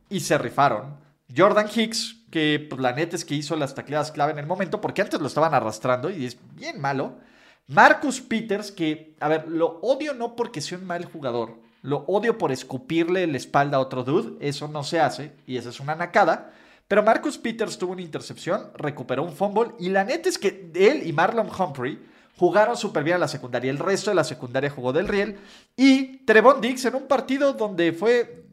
y 0.09 0.21
se 0.21 0.39
rifaron. 0.39 0.97
Jordan 1.35 1.69
Hicks, 1.75 2.17
que 2.31 2.67
pues, 2.69 2.81
la 2.81 2.93
neta 2.93 3.17
es 3.17 3.25
que 3.25 3.35
hizo 3.35 3.57
las 3.57 3.75
tacleadas 3.75 4.13
clave 4.13 4.33
en 4.33 4.39
el 4.39 4.47
momento, 4.47 4.81
porque 4.81 5.03
antes 5.03 5.21
lo 5.21 5.27
estaban 5.27 5.55
arrastrando 5.55 6.11
y 6.11 6.27
es 6.27 6.37
bien 6.55 6.81
malo. 6.81 7.17
Marcus 7.67 8.21
Peters, 8.21 8.73
que, 8.73 9.17
a 9.21 9.29
ver, 9.29 9.49
lo 9.49 9.79
odio 9.81 10.15
no 10.15 10.37
porque 10.37 10.61
sea 10.61 10.79
un 10.79 10.87
mal 10.87 11.05
jugador, 11.05 11.61
lo 11.83 11.99
odio 12.07 12.39
por 12.39 12.53
escupirle 12.53 13.27
la 13.27 13.37
espalda 13.37 13.79
a 13.79 13.81
otro 13.81 14.05
dude, 14.05 14.37
eso 14.47 14.69
no 14.69 14.85
se 14.85 15.01
hace 15.01 15.33
y 15.47 15.57
esa 15.57 15.71
es 15.71 15.81
una 15.81 15.95
nacada. 15.95 16.53
Pero 16.89 17.03
Marcus 17.03 17.39
Peters 17.39 17.79
tuvo 17.79 17.93
una 17.93 18.03
intercepción, 18.03 18.71
recuperó 18.75 19.23
un 19.23 19.33
fumble 19.33 19.73
y 19.79 19.89
la 19.89 20.05
neta 20.05 20.29
es 20.29 20.37
que 20.37 20.71
él 20.75 21.07
y 21.07 21.13
Marlon 21.13 21.49
Humphrey 21.49 21.99
jugaron 22.37 22.77
súper 22.77 23.05
bien 23.05 23.17
a 23.17 23.21
la 23.21 23.29
secundaria. 23.29 23.71
El 23.71 23.79
resto 23.79 24.11
de 24.11 24.17
la 24.17 24.25
secundaria 24.25 24.69
jugó 24.69 24.93
del 24.93 25.09
riel. 25.09 25.39
Y 25.77 26.19
Trevon 26.25 26.61
Dix 26.61 26.85
en 26.85 26.97
un 26.97 27.07
partido 27.07 27.53
donde 27.53 27.93
fue... 27.93 28.45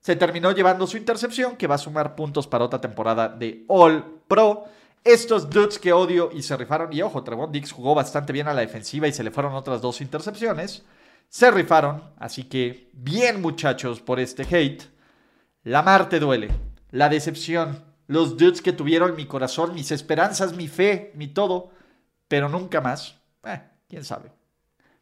se 0.00 0.16
terminó 0.16 0.52
llevando 0.52 0.86
su 0.86 0.96
intercepción, 0.96 1.56
que 1.56 1.66
va 1.66 1.74
a 1.76 1.78
sumar 1.78 2.14
puntos 2.16 2.46
para 2.46 2.64
otra 2.64 2.80
temporada 2.80 3.28
de 3.28 3.64
All 3.68 4.22
Pro. 4.26 4.64
Estos 5.04 5.48
dudes 5.48 5.78
que 5.78 5.92
odio 5.92 6.30
y 6.32 6.42
se 6.42 6.56
rifaron, 6.56 6.92
y 6.92 7.02
ojo, 7.02 7.22
Trevon 7.22 7.52
Dix 7.52 7.72
jugó 7.72 7.94
bastante 7.94 8.32
bien 8.32 8.48
a 8.48 8.54
la 8.54 8.60
defensiva 8.60 9.08
y 9.08 9.12
se 9.12 9.24
le 9.24 9.30
fueron 9.30 9.54
otras 9.54 9.80
dos 9.80 10.00
intercepciones. 10.00 10.84
Se 11.28 11.50
rifaron, 11.50 12.02
así 12.18 12.44
que 12.44 12.90
bien 12.92 13.40
muchachos 13.40 14.00
por 14.00 14.20
este 14.20 14.42
hate. 14.44 14.82
La 15.62 15.82
mar 15.82 16.08
te 16.08 16.20
duele, 16.20 16.50
la 16.90 17.08
decepción, 17.08 17.84
los 18.06 18.36
dudes 18.36 18.62
que 18.62 18.72
tuvieron 18.72 19.16
mi 19.16 19.26
corazón, 19.26 19.74
mis 19.74 19.90
esperanzas, 19.90 20.54
mi 20.54 20.68
fe, 20.68 21.12
mi 21.14 21.28
todo 21.28 21.70
pero 22.28 22.48
nunca 22.48 22.80
más. 22.80 23.16
Eh, 23.44 23.60
quién 23.88 24.04
sabe. 24.04 24.30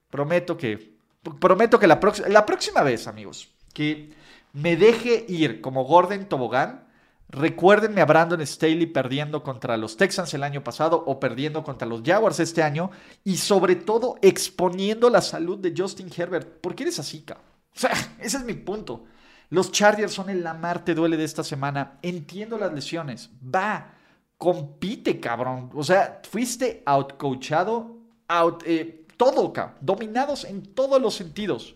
Prometo 0.08 0.56
que, 0.56 0.96
prometo 1.40 1.78
que 1.78 1.88
la, 1.88 2.00
la 2.28 2.46
próxima 2.46 2.82
vez, 2.82 3.08
amigos, 3.08 3.52
que 3.74 4.14
me 4.52 4.76
deje 4.76 5.26
ir 5.28 5.60
como 5.60 5.84
Gordon 5.84 6.26
Tobogán, 6.26 6.85
recuérdenme 7.28 8.00
a 8.00 8.06
Brandon 8.06 8.44
Staley 8.46 8.86
perdiendo 8.86 9.42
contra 9.42 9.76
los 9.76 9.96
Texans 9.96 10.32
el 10.34 10.42
año 10.42 10.62
pasado 10.62 11.02
o 11.06 11.20
perdiendo 11.20 11.62
contra 11.64 11.88
los 11.88 12.02
Jaguars 12.02 12.40
este 12.40 12.62
año 12.62 12.90
y 13.24 13.36
sobre 13.36 13.76
todo 13.76 14.16
exponiendo 14.22 15.10
la 15.10 15.20
salud 15.20 15.58
de 15.58 15.74
Justin 15.76 16.10
Herbert. 16.14 16.60
¿Por 16.60 16.74
qué 16.74 16.84
eres 16.84 16.98
así, 16.98 17.22
cabrón? 17.22 17.46
O 17.74 17.78
sea, 17.78 17.90
ese 18.20 18.38
es 18.38 18.44
mi 18.44 18.54
punto. 18.54 19.04
Los 19.50 19.70
Chargers 19.70 20.12
son 20.12 20.30
el 20.30 20.42
la 20.42 20.84
te 20.84 20.94
duele 20.94 21.16
de 21.16 21.24
esta 21.24 21.44
semana. 21.44 21.98
Entiendo 22.02 22.58
las 22.58 22.72
lesiones. 22.72 23.30
Va 23.42 23.92
compite, 24.38 25.20
cabrón. 25.20 25.70
O 25.74 25.82
sea, 25.82 26.20
fuiste 26.28 26.82
outcoachado, 26.84 27.96
out, 28.28 28.62
eh, 28.66 29.06
todo, 29.16 29.52
cabrón. 29.52 29.76
Dominados 29.80 30.44
en 30.44 30.62
todos 30.62 31.00
los 31.00 31.14
sentidos. 31.14 31.74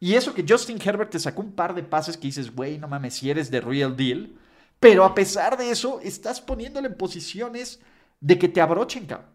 Y 0.00 0.14
eso 0.14 0.32
que 0.32 0.44
Justin 0.48 0.78
Herbert 0.82 1.10
te 1.10 1.18
sacó 1.18 1.42
un 1.42 1.52
par 1.52 1.74
de 1.74 1.82
pases 1.82 2.16
que 2.16 2.28
dices, 2.28 2.54
güey, 2.54 2.78
no 2.78 2.88
mames, 2.88 3.14
si 3.14 3.30
eres 3.30 3.50
de 3.50 3.60
real 3.60 3.96
deal. 3.96 4.37
Pero 4.80 5.04
a 5.04 5.14
pesar 5.14 5.56
de 5.56 5.70
eso, 5.70 6.00
estás 6.00 6.40
poniéndole 6.40 6.88
en 6.88 6.96
posiciones 6.96 7.80
de 8.20 8.38
que 8.38 8.48
te 8.48 8.60
abrochen, 8.60 9.06
cabrón. 9.06 9.30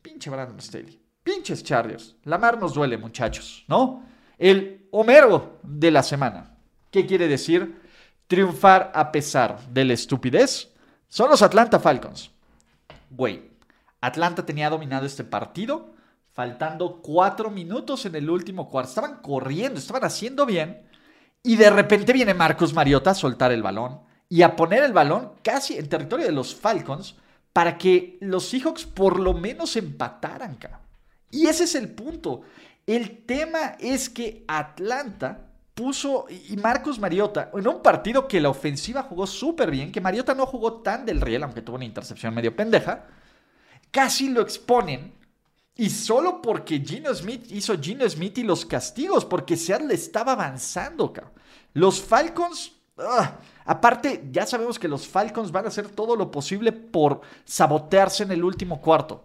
Pinche 0.00 0.30
Brandon 0.30 0.60
Staley. 0.60 1.00
Pinches 1.22 1.62
Chargers. 1.62 2.16
La 2.24 2.38
mar 2.38 2.58
nos 2.58 2.74
duele, 2.74 2.98
muchachos, 2.98 3.64
¿no? 3.68 4.04
El 4.38 4.88
Homero 4.90 5.60
de 5.62 5.90
la 5.90 6.02
semana. 6.02 6.56
¿Qué 6.90 7.06
quiere 7.06 7.28
decir? 7.28 7.80
Triunfar 8.26 8.90
a 8.94 9.12
pesar 9.12 9.60
de 9.68 9.84
la 9.84 9.92
estupidez 9.92 10.72
son 11.08 11.30
los 11.30 11.42
Atlanta 11.42 11.78
Falcons. 11.78 12.30
Güey, 13.10 13.50
Atlanta 14.00 14.44
tenía 14.44 14.68
dominado 14.68 15.06
este 15.06 15.22
partido, 15.22 15.94
faltando 16.32 17.00
cuatro 17.00 17.50
minutos 17.50 18.04
en 18.04 18.16
el 18.16 18.28
último 18.28 18.68
cuarto. 18.68 18.88
Estaban 18.88 19.22
corriendo, 19.22 19.78
estaban 19.78 20.04
haciendo 20.04 20.44
bien. 20.44 20.82
Y 21.42 21.56
de 21.56 21.70
repente 21.70 22.12
viene 22.12 22.34
Marcus 22.34 22.74
Mariota 22.74 23.10
a 23.10 23.14
soltar 23.14 23.52
el 23.52 23.62
balón 23.62 24.00
y 24.32 24.40
a 24.40 24.56
poner 24.56 24.82
el 24.82 24.94
balón 24.94 25.32
casi 25.42 25.76
en 25.76 25.90
territorio 25.90 26.24
de 26.24 26.32
los 26.32 26.54
Falcons 26.54 27.16
para 27.52 27.76
que 27.76 28.16
los 28.22 28.48
Seahawks 28.48 28.86
por 28.86 29.20
lo 29.20 29.34
menos 29.34 29.76
empataran. 29.76 30.58
Y 31.30 31.48
ese 31.48 31.64
es 31.64 31.74
el 31.74 31.90
punto. 31.90 32.40
El 32.86 33.26
tema 33.26 33.76
es 33.78 34.08
que 34.08 34.42
Atlanta 34.48 35.50
puso, 35.74 36.24
y 36.30 36.56
Marcos 36.56 36.98
Mariota, 36.98 37.50
en 37.52 37.68
un 37.68 37.82
partido 37.82 38.26
que 38.26 38.40
la 38.40 38.48
ofensiva 38.48 39.02
jugó 39.02 39.26
súper 39.26 39.70
bien, 39.70 39.92
que 39.92 40.00
Mariota 40.00 40.34
no 40.34 40.46
jugó 40.46 40.80
tan 40.80 41.04
del 41.04 41.20
riel, 41.20 41.42
aunque 41.42 41.60
tuvo 41.60 41.76
una 41.76 41.84
intercepción 41.84 42.34
medio 42.34 42.56
pendeja, 42.56 43.04
casi 43.90 44.30
lo 44.30 44.40
exponen. 44.40 45.12
Y 45.76 45.90
solo 45.90 46.40
porque 46.40 46.80
Gino 46.80 47.14
Smith 47.14 47.52
hizo 47.52 47.78
Gino 47.78 48.08
Smith 48.08 48.38
y 48.38 48.44
los 48.44 48.64
castigos, 48.64 49.26
porque 49.26 49.58
Seattle 49.58 49.92
estaba 49.92 50.32
avanzando, 50.32 51.12
Los 51.74 52.00
Falcons, 52.00 52.81
ah, 52.98 53.38
aparte, 53.64 54.28
ya 54.30 54.46
sabemos 54.46 54.78
que 54.78 54.88
los 54.88 55.06
Falcons 55.06 55.52
van 55.52 55.64
a 55.64 55.68
hacer 55.68 55.88
todo 55.88 56.16
lo 56.16 56.30
posible 56.30 56.72
por 56.72 57.20
sabotearse 57.44 58.24
en 58.24 58.32
el 58.32 58.44
último 58.44 58.80
cuarto. 58.80 59.24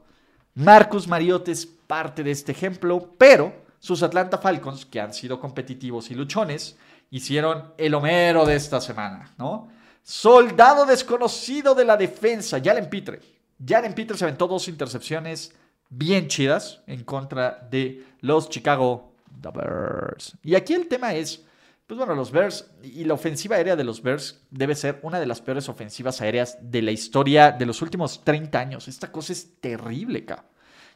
Marcus 0.55 1.07
Mariota 1.07 1.51
es 1.51 1.65
parte 1.65 2.23
de 2.23 2.31
este 2.31 2.51
ejemplo, 2.51 3.13
pero 3.17 3.53
sus 3.79 4.01
Atlanta 4.03 4.37
Falcons, 4.37 4.85
que 4.85 4.99
han 4.99 5.13
sido 5.13 5.39
competitivos 5.39 6.09
y 6.09 6.15
luchones, 6.15 6.77
hicieron 7.11 7.73
el 7.77 7.93
Homero 7.93 8.45
de 8.45 8.55
esta 8.55 8.81
semana, 8.81 9.33
¿no? 9.37 9.69
Soldado 10.03 10.85
desconocido 10.85 11.75
de 11.75 11.85
la 11.85 11.97
defensa, 11.97 12.61
Jalen 12.63 12.89
Pitre. 12.89 13.19
Jalen 13.65 13.93
Pitre 13.93 14.17
se 14.17 14.25
aventó 14.25 14.47
dos 14.47 14.67
intercepciones 14.67 15.53
bien 15.89 16.27
chidas 16.27 16.81
en 16.87 17.03
contra 17.03 17.67
de 17.69 18.05
los 18.21 18.49
Chicago 18.49 19.13
Bears. 19.29 20.37
Y 20.43 20.55
aquí 20.55 20.73
el 20.73 20.87
tema 20.87 21.13
es, 21.13 21.43
pues 21.87 21.97
bueno, 21.97 22.15
los 22.15 22.31
Bears 22.31 22.69
y 22.83 23.05
la 23.05 23.13
ofensiva 23.13 23.55
aérea 23.55 23.77
de 23.77 23.85
los 23.85 24.01
Bears 24.01 24.41
debe 24.51 24.75
ser 24.75 24.99
una 25.03 25.21
de 25.21 25.25
las 25.25 25.39
peores 25.39 25.69
ofensivas 25.69 26.19
aéreas 26.19 26.57
de 26.61 26.81
la 26.81 26.91
historia 26.91 27.53
de 27.53 27.65
los 27.65 27.81
últimos 27.81 28.25
30 28.25 28.59
años. 28.59 28.87
Esta 28.89 29.09
cosa 29.09 29.31
es 29.31 29.61
terrible, 29.61 30.25
cabrón. 30.25 30.45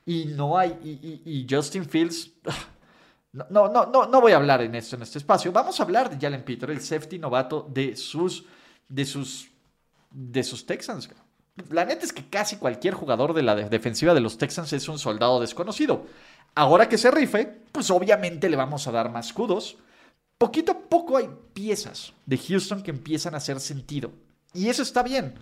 Y 0.06 0.26
no 0.26 0.58
hay, 0.58 0.72
y, 0.84 1.48
Justin 1.50 1.86
Fields, 1.86 2.32
no, 3.32 3.46
no, 3.50 3.86
no, 3.86 4.06
no 4.06 4.22
voy 4.22 4.34
a 4.34 4.36
hablar 4.36 4.62
en 4.64 4.76
esto, 4.76 4.98
en 4.98 5.04
este 5.04 5.20
espacio. 5.20 5.54
Vamos 5.54 5.80
a 5.80 5.84
hablar 5.84 6.10
de 6.10 6.20
Jalen 6.20 6.44
Peter, 6.44 6.70
el 6.70 6.82
safety 6.82 7.20
novato 7.20 7.66
de 7.72 7.96
sus, 7.96 8.46
de 8.90 9.06
sus, 9.06 9.50
de 10.10 10.44
sus 10.44 10.66
Texans. 10.66 11.10
La 11.70 11.86
neta 11.86 12.04
es 12.04 12.12
que 12.12 12.28
casi 12.30 12.58
cualquier 12.58 12.96
jugador 12.96 13.34
de 13.34 13.44
la 13.44 13.56
defensiva 13.56 14.14
de 14.14 14.20
los 14.20 14.38
Texans 14.38 14.74
es 14.74 14.90
un 14.90 15.00
soldado 15.00 15.40
desconocido. 15.40 16.06
Ahora 16.54 16.90
que 16.90 16.98
se 16.98 17.12
rife, 17.12 17.62
pues 17.72 17.90
obviamente 17.92 18.50
le 18.50 18.58
vamos 18.58 18.88
a 18.88 18.92
dar 18.92 19.10
más 19.10 19.28
escudos. 19.28 19.78
Poquito 20.42 20.72
a 20.72 20.80
poco 20.80 21.18
hay 21.18 21.30
piezas 21.54 22.14
de 22.26 22.36
Houston 22.36 22.82
que 22.82 22.90
empiezan 22.90 23.36
a 23.36 23.38
hacer 23.38 23.60
sentido. 23.60 24.12
Y 24.56 24.70
eso 24.70 24.82
está 24.82 25.04
bien. 25.04 25.36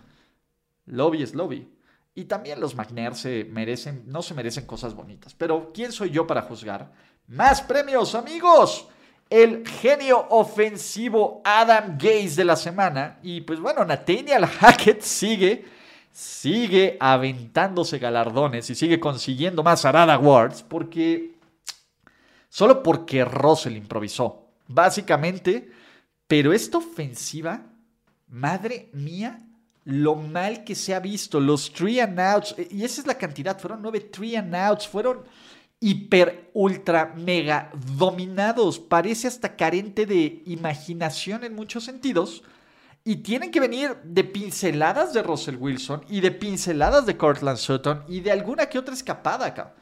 Lobby 0.88 1.24
es 1.24 1.34
lobby. 1.34 1.70
Y 2.16 2.26
también 2.26 2.60
los 2.60 2.76
McNair 2.76 3.16
se 3.16 3.46
merecen, 3.46 4.04
no 4.08 4.22
se 4.22 4.34
merecen 4.34 4.66
cosas 4.66 4.94
bonitas. 4.94 5.34
Pero 5.34 5.72
¿quién 5.74 5.94
soy 5.94 6.10
yo 6.10 6.28
para 6.28 6.42
juzgar? 6.42 6.92
Más 7.28 7.62
premios, 7.62 8.14
amigos. 8.14 8.90
El 9.30 9.66
genio 9.66 10.28
ofensivo 10.32 11.42
Adam 11.46 11.98
Gaze 11.98 12.36
de 12.36 12.44
la 12.44 12.58
semana. 12.58 13.20
Y 13.24 13.40
pues 13.40 13.62
bueno, 13.62 13.86
Nathaniel 13.86 14.48
Hackett 14.48 15.00
sigue, 15.00 15.64
sigue 16.12 16.98
aventándose 17.00 18.00
galardones 18.00 18.70
y 18.70 18.76
sigue 18.76 19.00
consiguiendo 19.00 19.64
más 19.64 19.86
Arada 19.86 20.16
Awards 20.16 20.62
porque... 20.62 21.40
Solo 22.50 22.84
porque 22.84 23.24
Russell 23.24 23.78
improvisó. 23.78 24.49
Básicamente, 24.70 25.72
pero 26.28 26.54
esta 26.54 26.78
ofensiva, 26.78 27.66
madre 28.28 28.92
mía, 28.94 29.44
lo 29.84 30.14
mal 30.14 30.64
que 30.64 30.76
se 30.76 30.94
ha 30.94 31.00
visto, 31.00 31.40
los 31.40 31.74
three 31.74 32.00
and 32.00 32.20
outs, 32.20 32.54
eh, 32.56 32.68
y 32.70 32.84
esa 32.84 33.02
es 33.02 33.08
la 33.08 33.18
cantidad, 33.18 33.58
fueron 33.58 33.82
nueve 33.82 34.00
three 34.00 34.36
and 34.36 34.54
outs, 34.54 34.88
fueron 34.88 35.24
hiper, 35.80 36.52
ultra, 36.54 37.16
mega 37.18 37.72
dominados, 37.98 38.80
parece 38.80 39.28
hasta 39.28 39.56
carente 39.56 40.06
de 40.06 40.44
imaginación 40.46 41.44
en 41.44 41.56
muchos 41.56 41.84
sentidos, 41.84 42.44
y 43.04 43.16
tienen 43.18 43.50
que 43.50 43.60
venir 43.60 43.96
de 44.04 44.24
pinceladas 44.24 45.14
de 45.14 45.24
Russell 45.24 45.56
Wilson 45.56 46.06
y 46.10 46.22
de 46.22 46.30
pinceladas 46.30 47.08
de 47.08 47.18
Cortland 47.18 47.58
Sutton 47.58 48.04
y 48.08 48.20
de 48.20 48.32
alguna 48.32 48.68
que 48.68 48.78
otra 48.78 48.94
escapada 48.94 49.48
acá 49.48 49.74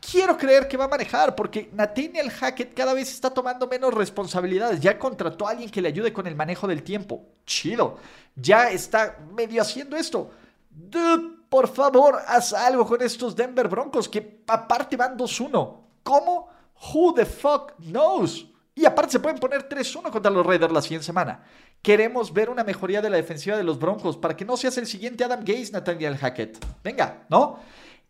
quiero 0.00 0.36
creer 0.36 0.66
que 0.66 0.76
va 0.76 0.84
a 0.84 0.88
manejar, 0.88 1.34
porque 1.34 1.70
Nathaniel 1.72 2.30
Hackett 2.30 2.74
cada 2.74 2.94
vez 2.94 3.10
está 3.10 3.30
tomando 3.30 3.66
menos 3.66 3.92
responsabilidades. 3.94 4.80
Ya 4.80 4.98
contrató 4.98 5.46
a 5.46 5.50
alguien 5.50 5.70
que 5.70 5.82
le 5.82 5.88
ayude 5.88 6.12
con 6.12 6.26
el 6.26 6.34
manejo 6.34 6.66
del 6.66 6.82
tiempo. 6.82 7.26
Chido. 7.44 7.98
Ya 8.34 8.70
está 8.70 9.18
medio 9.34 9.62
haciendo 9.62 9.96
esto. 9.96 10.30
Dude, 10.70 11.40
por 11.48 11.68
favor, 11.68 12.18
haz 12.26 12.52
algo 12.52 12.86
con 12.86 13.02
estos 13.02 13.34
Denver 13.34 13.68
Broncos, 13.68 14.08
que 14.08 14.42
aparte 14.46 14.96
van 14.96 15.16
2-1. 15.16 15.78
¿Cómo? 16.02 16.48
Who 16.92 17.14
the 17.14 17.26
fuck 17.26 17.74
knows? 17.78 18.46
Y 18.74 18.86
aparte 18.86 19.12
se 19.12 19.20
pueden 19.20 19.38
poner 19.38 19.68
3-1 19.68 20.10
contra 20.10 20.30
los 20.30 20.46
Raiders 20.46 20.72
la 20.72 20.80
siguiente 20.80 21.04
semana. 21.04 21.44
Queremos 21.82 22.32
ver 22.32 22.48
una 22.48 22.64
mejoría 22.64 23.02
de 23.02 23.10
la 23.10 23.16
defensiva 23.16 23.56
de 23.56 23.64
los 23.64 23.78
Broncos 23.78 24.16
para 24.16 24.36
que 24.36 24.44
no 24.44 24.56
seas 24.56 24.78
el 24.78 24.86
siguiente 24.86 25.24
Adam 25.24 25.40
Gaze, 25.44 25.72
Nathaniel 25.72 26.16
Hackett. 26.16 26.58
Venga, 26.82 27.24
¿no? 27.28 27.58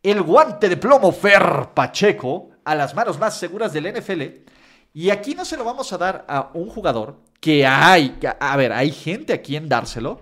El 0.03 0.23
guante 0.23 0.69
de 0.69 0.77
plomo 0.77 1.13
Fer 1.13 1.71
Pacheco 1.75 2.51
a 2.65 2.75
las 2.75 2.95
manos 2.95 3.19
más 3.19 3.39
seguras 3.39 3.73
del 3.73 3.93
NFL. 3.93 4.23
Y 4.93 5.11
aquí 5.11 5.35
no 5.35 5.45
se 5.45 5.57
lo 5.57 5.65
vamos 5.65 5.93
a 5.93 5.99
dar 5.99 6.25
a 6.29 6.51
un 6.55 6.69
jugador 6.69 7.21
que 7.41 7.67
hay, 7.67 8.19
a 8.39 8.57
ver, 8.57 8.73
hay 8.73 8.91
gente 8.91 9.33
a 9.33 9.43
quien 9.43 9.69
dárselo, 9.69 10.21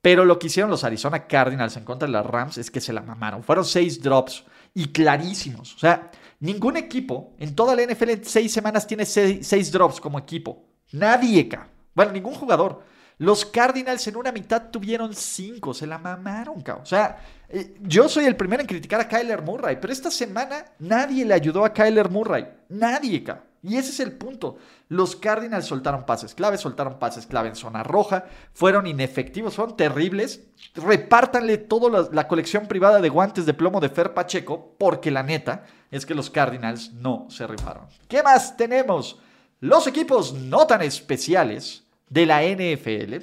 pero 0.00 0.24
lo 0.24 0.38
que 0.38 0.46
hicieron 0.46 0.70
los 0.70 0.84
Arizona 0.84 1.26
Cardinals 1.26 1.76
en 1.76 1.84
contra 1.84 2.06
de 2.06 2.12
las 2.12 2.24
Rams 2.24 2.58
es 2.58 2.70
que 2.70 2.80
se 2.80 2.92
la 2.92 3.02
mamaron. 3.02 3.42
Fueron 3.42 3.64
seis 3.64 4.00
drops 4.00 4.44
y 4.72 4.88
clarísimos. 4.88 5.74
O 5.74 5.78
sea, 5.78 6.10
ningún 6.38 6.76
equipo 6.76 7.32
en 7.38 7.54
toda 7.54 7.74
la 7.74 7.82
NFL 7.82 8.10
en 8.10 8.24
seis 8.24 8.52
semanas 8.52 8.86
tiene 8.86 9.04
seis, 9.04 9.72
drops 9.72 10.00
como 10.00 10.18
equipo. 10.18 10.64
Nadie, 10.92 11.48
bueno, 11.94 12.12
ningún 12.12 12.34
jugador. 12.34 12.82
Los 13.18 13.46
Cardinals 13.46 14.06
en 14.06 14.16
una 14.16 14.30
mitad 14.30 14.70
tuvieron 14.70 15.14
cinco, 15.14 15.72
se 15.72 15.86
la 15.86 15.98
mamaron, 15.98 16.60
cabrón. 16.60 16.82
O 16.82 16.86
sea, 16.86 17.18
eh, 17.48 17.74
yo 17.80 18.08
soy 18.08 18.26
el 18.26 18.36
primero 18.36 18.60
en 18.60 18.66
criticar 18.66 19.00
a 19.00 19.08
Kyler 19.08 19.42
Murray, 19.42 19.78
pero 19.80 19.92
esta 19.92 20.10
semana 20.10 20.64
nadie 20.78 21.24
le 21.24 21.32
ayudó 21.32 21.64
a 21.64 21.72
Kyler 21.72 22.10
Murray. 22.10 22.46
Nadie, 22.68 23.24
cabrón. 23.24 23.46
Y 23.66 23.76
ese 23.76 23.90
es 23.90 23.98
el 23.98 24.12
punto. 24.12 24.58
Los 24.88 25.16
Cardinals 25.16 25.64
soltaron 25.64 26.06
pases 26.06 26.36
clave, 26.36 26.56
soltaron 26.56 27.00
pases 27.00 27.26
clave 27.26 27.48
en 27.48 27.56
zona 27.56 27.82
roja, 27.82 28.26
fueron 28.52 28.86
inefectivos, 28.86 29.56
fueron 29.56 29.76
terribles. 29.76 30.42
Repártanle 30.74 31.58
toda 31.58 32.08
la, 32.12 32.28
colección 32.28 32.68
privada 32.68 33.00
de 33.00 33.08
guantes 33.08 33.44
de 33.44 33.54
plomo 33.54 33.80
de 33.80 33.88
Fer 33.88 34.14
Pacheco, 34.14 34.76
porque 34.78 35.10
la 35.10 35.24
neta 35.24 35.64
es 35.90 36.06
que 36.06 36.14
los 36.14 36.30
Cardinals 36.30 36.92
no 36.92 37.26
se 37.28 37.44
rifaron. 37.46 37.86
¿Qué 38.06 38.22
más 38.22 38.56
tenemos? 38.56 39.18
Los 39.58 39.88
equipos 39.88 40.32
no 40.32 40.66
tan 40.68 40.82
especiales 40.82 41.85
de 42.08 42.26
la 42.26 42.42
NFL, 42.42 43.16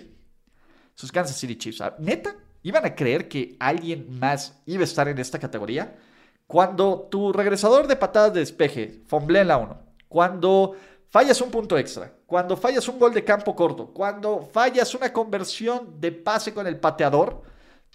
sus 0.94 1.12
Kansas 1.12 1.38
City 1.38 1.56
Chiefs. 1.56 1.82
Ah, 1.82 1.96
neta, 2.00 2.36
iban 2.62 2.86
a 2.86 2.96
creer 2.96 3.28
que 3.28 3.56
alguien 3.60 4.20
más 4.20 4.62
iba 4.66 4.82
a 4.82 4.86
estar 4.86 5.08
en 5.08 5.18
esta 5.18 5.40
categoría. 5.40 5.96
Cuando 6.48 7.08
tu 7.10 7.32
regresador 7.32 7.88
de 7.88 7.96
patadas 7.96 8.34
de 8.34 8.42
despeje 8.42 9.02
fomble 9.08 9.40
en 9.40 9.48
la 9.48 9.58
1, 9.58 9.82
cuando 10.08 10.76
fallas 11.10 11.40
un 11.42 11.50
punto 11.50 11.78
extra, 11.78 12.14
cuando 12.26 12.58
fallas 12.58 12.88
un 12.88 13.00
gol 13.00 13.14
de 13.14 13.24
campo 13.24 13.56
corto, 13.56 13.88
cuando 13.88 14.42
fallas 14.52 14.94
una 14.94 15.12
conversión 15.12 16.00
de 16.00 16.12
pase 16.12 16.54
con 16.54 16.68
el 16.68 16.80
pateador, 16.80 17.42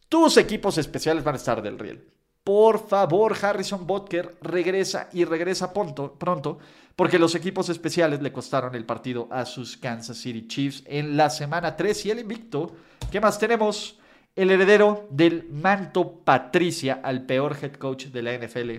tus 0.08 0.36
equipos 0.38 0.78
especiales 0.78 1.22
van 1.22 1.34
a 1.34 1.38
estar 1.38 1.60
del 1.62 1.78
riel. 1.78 2.08
Por 2.48 2.88
favor, 2.88 3.36
Harrison 3.38 3.86
Butker 3.86 4.38
regresa 4.40 5.10
y 5.12 5.26
regresa 5.26 5.70
pronto, 5.70 6.14
pronto, 6.14 6.58
porque 6.96 7.18
los 7.18 7.34
equipos 7.34 7.68
especiales 7.68 8.22
le 8.22 8.32
costaron 8.32 8.74
el 8.74 8.86
partido 8.86 9.28
a 9.30 9.44
sus 9.44 9.76
Kansas 9.76 10.16
City 10.16 10.48
Chiefs 10.48 10.82
en 10.86 11.14
la 11.14 11.28
semana 11.28 11.76
3 11.76 12.06
y 12.06 12.10
el 12.10 12.20
invicto. 12.20 12.74
¿Qué 13.12 13.20
más 13.20 13.38
tenemos? 13.38 13.98
El 14.34 14.50
heredero 14.50 15.06
del 15.10 15.46
manto 15.50 16.20
Patricia 16.24 17.02
al 17.04 17.26
peor 17.26 17.54
head 17.60 17.74
coach 17.74 18.06
de 18.06 18.22
la 18.22 18.32
NFL, 18.38 18.70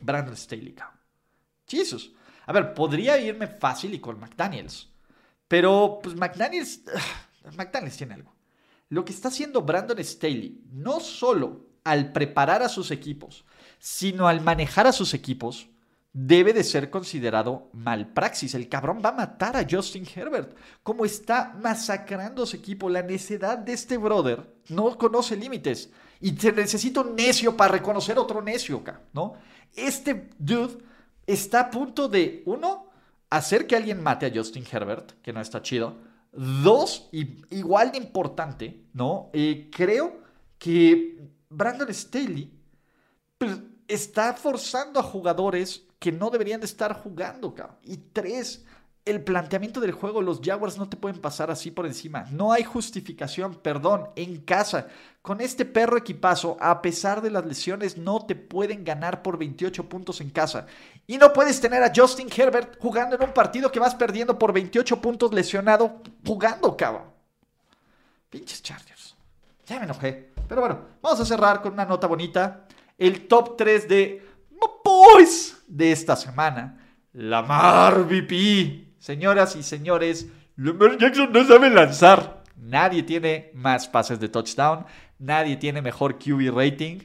Brandon 0.00 0.36
Staley. 0.36 0.74
Jesus. 1.68 2.12
A 2.44 2.52
ver, 2.52 2.74
podría 2.74 3.16
irme 3.18 3.46
fácil 3.46 3.94
y 3.94 4.00
con 4.00 4.18
McDaniels, 4.18 4.90
pero 5.46 6.00
pues 6.02 6.16
McDaniels, 6.16 6.82
McDaniels 7.56 7.96
tiene 7.96 8.14
algo. 8.14 8.34
Lo 8.88 9.04
que 9.04 9.12
está 9.12 9.28
haciendo 9.28 9.62
Brandon 9.62 10.02
Staley, 10.02 10.64
no 10.72 10.98
solo 10.98 11.63
al 11.84 12.12
preparar 12.12 12.62
a 12.62 12.68
sus 12.68 12.90
equipos, 12.90 13.44
sino 13.78 14.26
al 14.26 14.40
manejar 14.40 14.86
a 14.86 14.92
sus 14.92 15.14
equipos, 15.14 15.68
debe 16.14 16.52
de 16.52 16.64
ser 16.64 16.90
considerado 16.90 17.68
malpraxis. 17.72 18.54
El 18.54 18.68
cabrón 18.68 19.02
va 19.04 19.10
a 19.10 19.12
matar 19.12 19.56
a 19.56 19.66
Justin 19.68 20.06
Herbert. 20.14 20.56
Como 20.82 21.04
está 21.04 21.54
masacrando 21.60 22.44
a 22.44 22.46
su 22.46 22.56
equipo, 22.56 22.88
la 22.88 23.02
necedad 23.02 23.58
de 23.58 23.72
este 23.72 23.98
brother 23.98 24.48
no 24.68 24.96
conoce 24.96 25.36
límites. 25.36 25.90
Y 26.20 26.34
se 26.36 26.52
necesita 26.52 27.00
un 27.00 27.16
necio 27.16 27.56
para 27.56 27.72
reconocer 27.72 28.18
otro 28.18 28.40
necio, 28.40 28.82
¿no? 29.12 29.34
Este 29.74 30.30
dude 30.38 30.78
está 31.26 31.60
a 31.60 31.70
punto 31.70 32.08
de, 32.08 32.42
uno, 32.46 32.86
hacer 33.28 33.66
que 33.66 33.76
alguien 33.76 34.00
mate 34.00 34.26
a 34.26 34.32
Justin 34.32 34.64
Herbert, 34.70 35.20
que 35.20 35.32
no 35.32 35.40
está 35.40 35.60
chido. 35.62 35.96
Dos, 36.32 37.08
y 37.12 37.42
igual 37.50 37.90
de 37.90 37.98
importante, 37.98 38.84
¿no? 38.92 39.30
Eh, 39.32 39.68
creo 39.72 40.20
que 40.58 41.18
Brandon 41.56 41.92
Staley 41.92 42.52
pues, 43.38 43.58
está 43.88 44.32
forzando 44.34 45.00
a 45.00 45.02
jugadores 45.02 45.84
que 45.98 46.12
no 46.12 46.30
deberían 46.30 46.60
de 46.60 46.66
estar 46.66 47.02
jugando, 47.02 47.54
cabrón. 47.54 47.78
Y 47.82 47.96
tres, 47.96 48.64
el 49.04 49.22
planteamiento 49.22 49.80
del 49.80 49.92
juego, 49.92 50.22
los 50.22 50.40
Jaguars 50.42 50.78
no 50.78 50.88
te 50.88 50.96
pueden 50.96 51.20
pasar 51.20 51.50
así 51.50 51.70
por 51.70 51.86
encima. 51.86 52.26
No 52.30 52.52
hay 52.52 52.64
justificación, 52.64 53.54
perdón, 53.54 54.08
en 54.16 54.40
casa. 54.40 54.88
Con 55.22 55.40
este 55.40 55.64
perro 55.64 55.96
equipazo, 55.96 56.56
a 56.60 56.82
pesar 56.82 57.22
de 57.22 57.30
las 57.30 57.44
lesiones, 57.44 57.96
no 57.96 58.24
te 58.26 58.34
pueden 58.34 58.84
ganar 58.84 59.22
por 59.22 59.38
28 59.38 59.88
puntos 59.88 60.20
en 60.20 60.30
casa. 60.30 60.66
Y 61.06 61.18
no 61.18 61.32
puedes 61.32 61.60
tener 61.60 61.82
a 61.82 61.92
Justin 61.94 62.28
Herbert 62.34 62.78
jugando 62.80 63.16
en 63.16 63.22
un 63.22 63.32
partido 63.32 63.70
que 63.70 63.80
vas 63.80 63.94
perdiendo 63.94 64.38
por 64.38 64.52
28 64.52 65.00
puntos 65.00 65.32
lesionado 65.32 66.02
jugando, 66.26 66.76
cabrón. 66.76 67.04
Pinches 68.30 68.62
Chargers. 68.62 69.14
Ya 69.66 69.78
me 69.78 69.84
enojé. 69.84 70.33
Pero 70.48 70.60
bueno, 70.60 70.78
vamos 71.02 71.20
a 71.20 71.24
cerrar 71.24 71.62
con 71.62 71.72
una 71.72 71.84
nota 71.84 72.06
bonita. 72.06 72.66
El 72.98 73.26
top 73.26 73.56
3 73.56 73.88
de 73.88 74.22
Boys 74.84 75.64
de 75.66 75.92
esta 75.92 76.16
semana. 76.16 76.78
Lamar 77.12 78.04
VP. 78.04 78.94
Señoras 78.98 79.56
y 79.56 79.62
señores, 79.62 80.28
Lamar 80.56 80.98
Jackson 80.98 81.32
no 81.32 81.44
sabe 81.44 81.70
lanzar. 81.70 82.42
Nadie 82.56 83.02
tiene 83.02 83.50
más 83.54 83.88
pases 83.88 84.20
de 84.20 84.28
touchdown. 84.28 84.86
Nadie 85.18 85.56
tiene 85.56 85.82
mejor 85.82 86.18
QB 86.18 86.54
rating. 86.54 87.00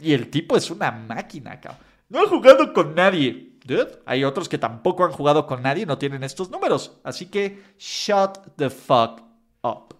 Y 0.00 0.12
el 0.12 0.30
tipo 0.30 0.56
es 0.56 0.70
una 0.70 0.90
máquina, 0.90 1.60
cabrón. 1.60 1.80
No 2.08 2.20
ha 2.20 2.28
jugado 2.28 2.72
con 2.72 2.94
nadie. 2.94 3.58
Dude, 3.64 4.00
hay 4.06 4.24
otros 4.24 4.48
que 4.48 4.58
tampoco 4.58 5.04
han 5.04 5.12
jugado 5.12 5.46
con 5.46 5.62
nadie 5.62 5.84
y 5.84 5.86
no 5.86 5.98
tienen 5.98 6.24
estos 6.24 6.50
números. 6.50 6.98
Así 7.04 7.26
que, 7.26 7.62
shut 7.78 8.38
the 8.56 8.68
fuck 8.68 9.22
up. 9.62 9.94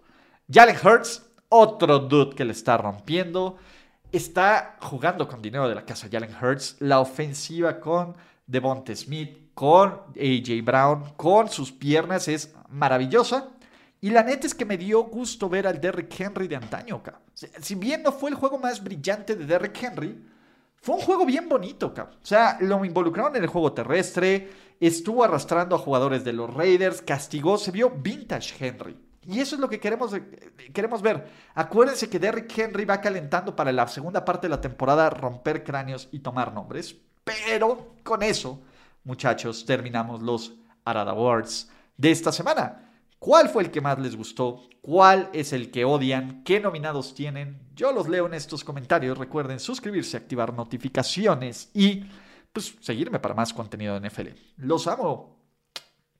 Jalen 0.51 0.75
Hurts 0.83 1.25
otro 1.53 1.99
dude 1.99 2.35
que 2.35 2.45
le 2.45 2.51
está 2.51 2.77
rompiendo. 2.77 3.57
Está 4.11 4.77
jugando 4.81 5.27
con 5.27 5.41
dinero 5.41 5.69
de 5.69 5.75
la 5.75 5.85
casa 5.85 6.07
Jalen 6.11 6.35
Hurts. 6.41 6.77
La 6.79 6.99
ofensiva 6.99 7.79
con 7.79 8.15
Devonte 8.47 8.95
Smith, 8.95 9.51
con 9.53 9.89
AJ 10.15 10.63
Brown, 10.63 11.13
con 11.15 11.49
sus 11.49 11.71
piernas 11.71 12.27
es 12.27 12.53
maravillosa. 12.69 13.49
Y 14.01 14.09
la 14.09 14.23
neta 14.23 14.47
es 14.47 14.55
que 14.55 14.65
me 14.65 14.77
dio 14.77 15.03
gusto 15.03 15.47
ver 15.47 15.67
al 15.67 15.79
Derrick 15.79 16.19
Henry 16.19 16.47
de 16.47 16.57
antaño, 16.57 17.01
cabrón. 17.01 17.21
Si 17.33 17.75
bien 17.75 18.03
no 18.03 18.11
fue 18.11 18.31
el 18.31 18.35
juego 18.35 18.57
más 18.57 18.83
brillante 18.83 19.35
de 19.35 19.45
Derrick 19.45 19.81
Henry, 19.81 20.25
fue 20.75 20.95
un 20.95 21.01
juego 21.01 21.25
bien 21.25 21.47
bonito, 21.47 21.93
cabrón. 21.93 22.17
O 22.21 22.25
sea, 22.25 22.57
lo 22.59 22.83
involucraron 22.83 23.35
en 23.35 23.43
el 23.43 23.49
juego 23.49 23.71
terrestre, 23.71 24.49
estuvo 24.79 25.23
arrastrando 25.23 25.75
a 25.75 25.79
jugadores 25.79 26.23
de 26.25 26.33
los 26.33 26.53
Raiders, 26.53 27.01
castigó, 27.01 27.57
se 27.57 27.71
vio 27.71 27.91
vintage 27.91 28.53
Henry. 28.59 28.97
Y 29.27 29.39
eso 29.39 29.55
es 29.55 29.61
lo 29.61 29.69
que 29.69 29.79
queremos, 29.79 30.13
eh, 30.13 30.23
queremos 30.73 31.01
ver. 31.01 31.27
Acuérdense 31.55 32.09
que 32.09 32.19
Derrick 32.19 32.57
Henry 32.57 32.85
va 32.85 33.01
calentando 33.01 33.55
para 33.55 33.71
la 33.71 33.87
segunda 33.87 34.23
parte 34.23 34.47
de 34.47 34.51
la 34.51 34.61
temporada 34.61 35.09
romper 35.09 35.63
cráneos 35.63 36.09
y 36.11 36.19
tomar 36.19 36.53
nombres. 36.53 36.95
Pero 37.23 37.95
con 38.03 38.23
eso, 38.23 38.61
muchachos, 39.03 39.65
terminamos 39.65 40.21
los 40.21 40.53
Arada 40.85 41.11
Awards 41.11 41.69
de 41.97 42.11
esta 42.11 42.31
semana. 42.31 42.89
¿Cuál 43.19 43.47
fue 43.47 43.63
el 43.63 43.71
que 43.71 43.79
más 43.79 43.97
les 43.99 44.17
gustó? 44.17 44.67
¿Cuál 44.81 45.29
es 45.31 45.53
el 45.53 45.71
que 45.71 45.85
odian? 45.85 46.43
¿Qué 46.43 46.59
nominados 46.59 47.15
tienen? 47.15 47.69
Yo 47.73 47.93
los 47.93 48.09
leo 48.09 48.25
en 48.25 48.33
estos 48.33 48.65
comentarios. 48.65 49.17
Recuerden 49.17 49.61
suscribirse, 49.61 50.17
activar 50.17 50.53
notificaciones 50.53 51.69
y 51.73 52.03
pues 52.51 52.75
seguirme 52.81 53.19
para 53.19 53.33
más 53.33 53.53
contenido 53.53 53.97
de 53.97 54.09
NFL. 54.09 54.27
Los 54.57 54.87
amo. 54.87 55.39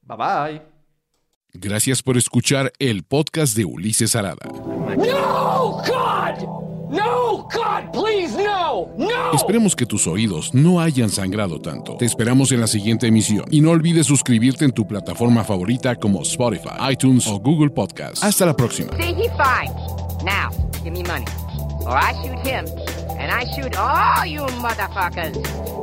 Bye 0.02 0.18
bye. 0.18 0.73
Gracias 1.56 2.02
por 2.02 2.18
escuchar 2.18 2.74
el 2.80 3.04
podcast 3.04 3.56
de 3.56 3.64
Ulises 3.64 4.16
Arada. 4.16 4.44
No, 4.98 5.84
God! 5.86 6.64
No, 6.90 7.44
God, 7.44 7.92
please, 7.92 8.36
no, 8.36 8.88
no. 8.98 9.34
Esperemos 9.34 9.76
que 9.76 9.86
tus 9.86 10.08
oídos 10.08 10.52
no 10.56 10.80
hayan 10.80 11.10
sangrado 11.10 11.60
tanto. 11.60 11.96
Te 11.98 12.06
esperamos 12.06 12.52
en 12.52 12.60
la 12.60 12.66
siguiente 12.66 13.06
emisión 13.06 13.46
y 13.52 13.62
no 13.62 13.70
olvides 13.70 14.08
suscribirte 14.08 14.66
en 14.66 14.72
tu 14.72 14.88
plataforma 14.88 15.44
favorita 15.44 15.96
como 15.96 16.24
Spotify, 16.24 16.92
iTunes 16.92 17.28
o 17.28 17.40
Google 17.40 17.70
Podcast. 17.70 18.24
Hasta 18.24 18.48
la 18.48 18.56
próxima. 18.56 18.96
See, 18.98 19.14
he. 19.14 19.28
Now, 20.24 20.50
give 20.84 20.92
me 20.92 21.04
money. 21.04 21.26
Or 21.86 21.98
I 21.98 22.14
shoot 22.14 22.48
him, 22.48 22.66
and 23.20 23.32
I 23.32 23.46
shoot 23.54 23.76
all 23.78 24.26
you 24.26 24.42
motherfuckers. 24.60 25.83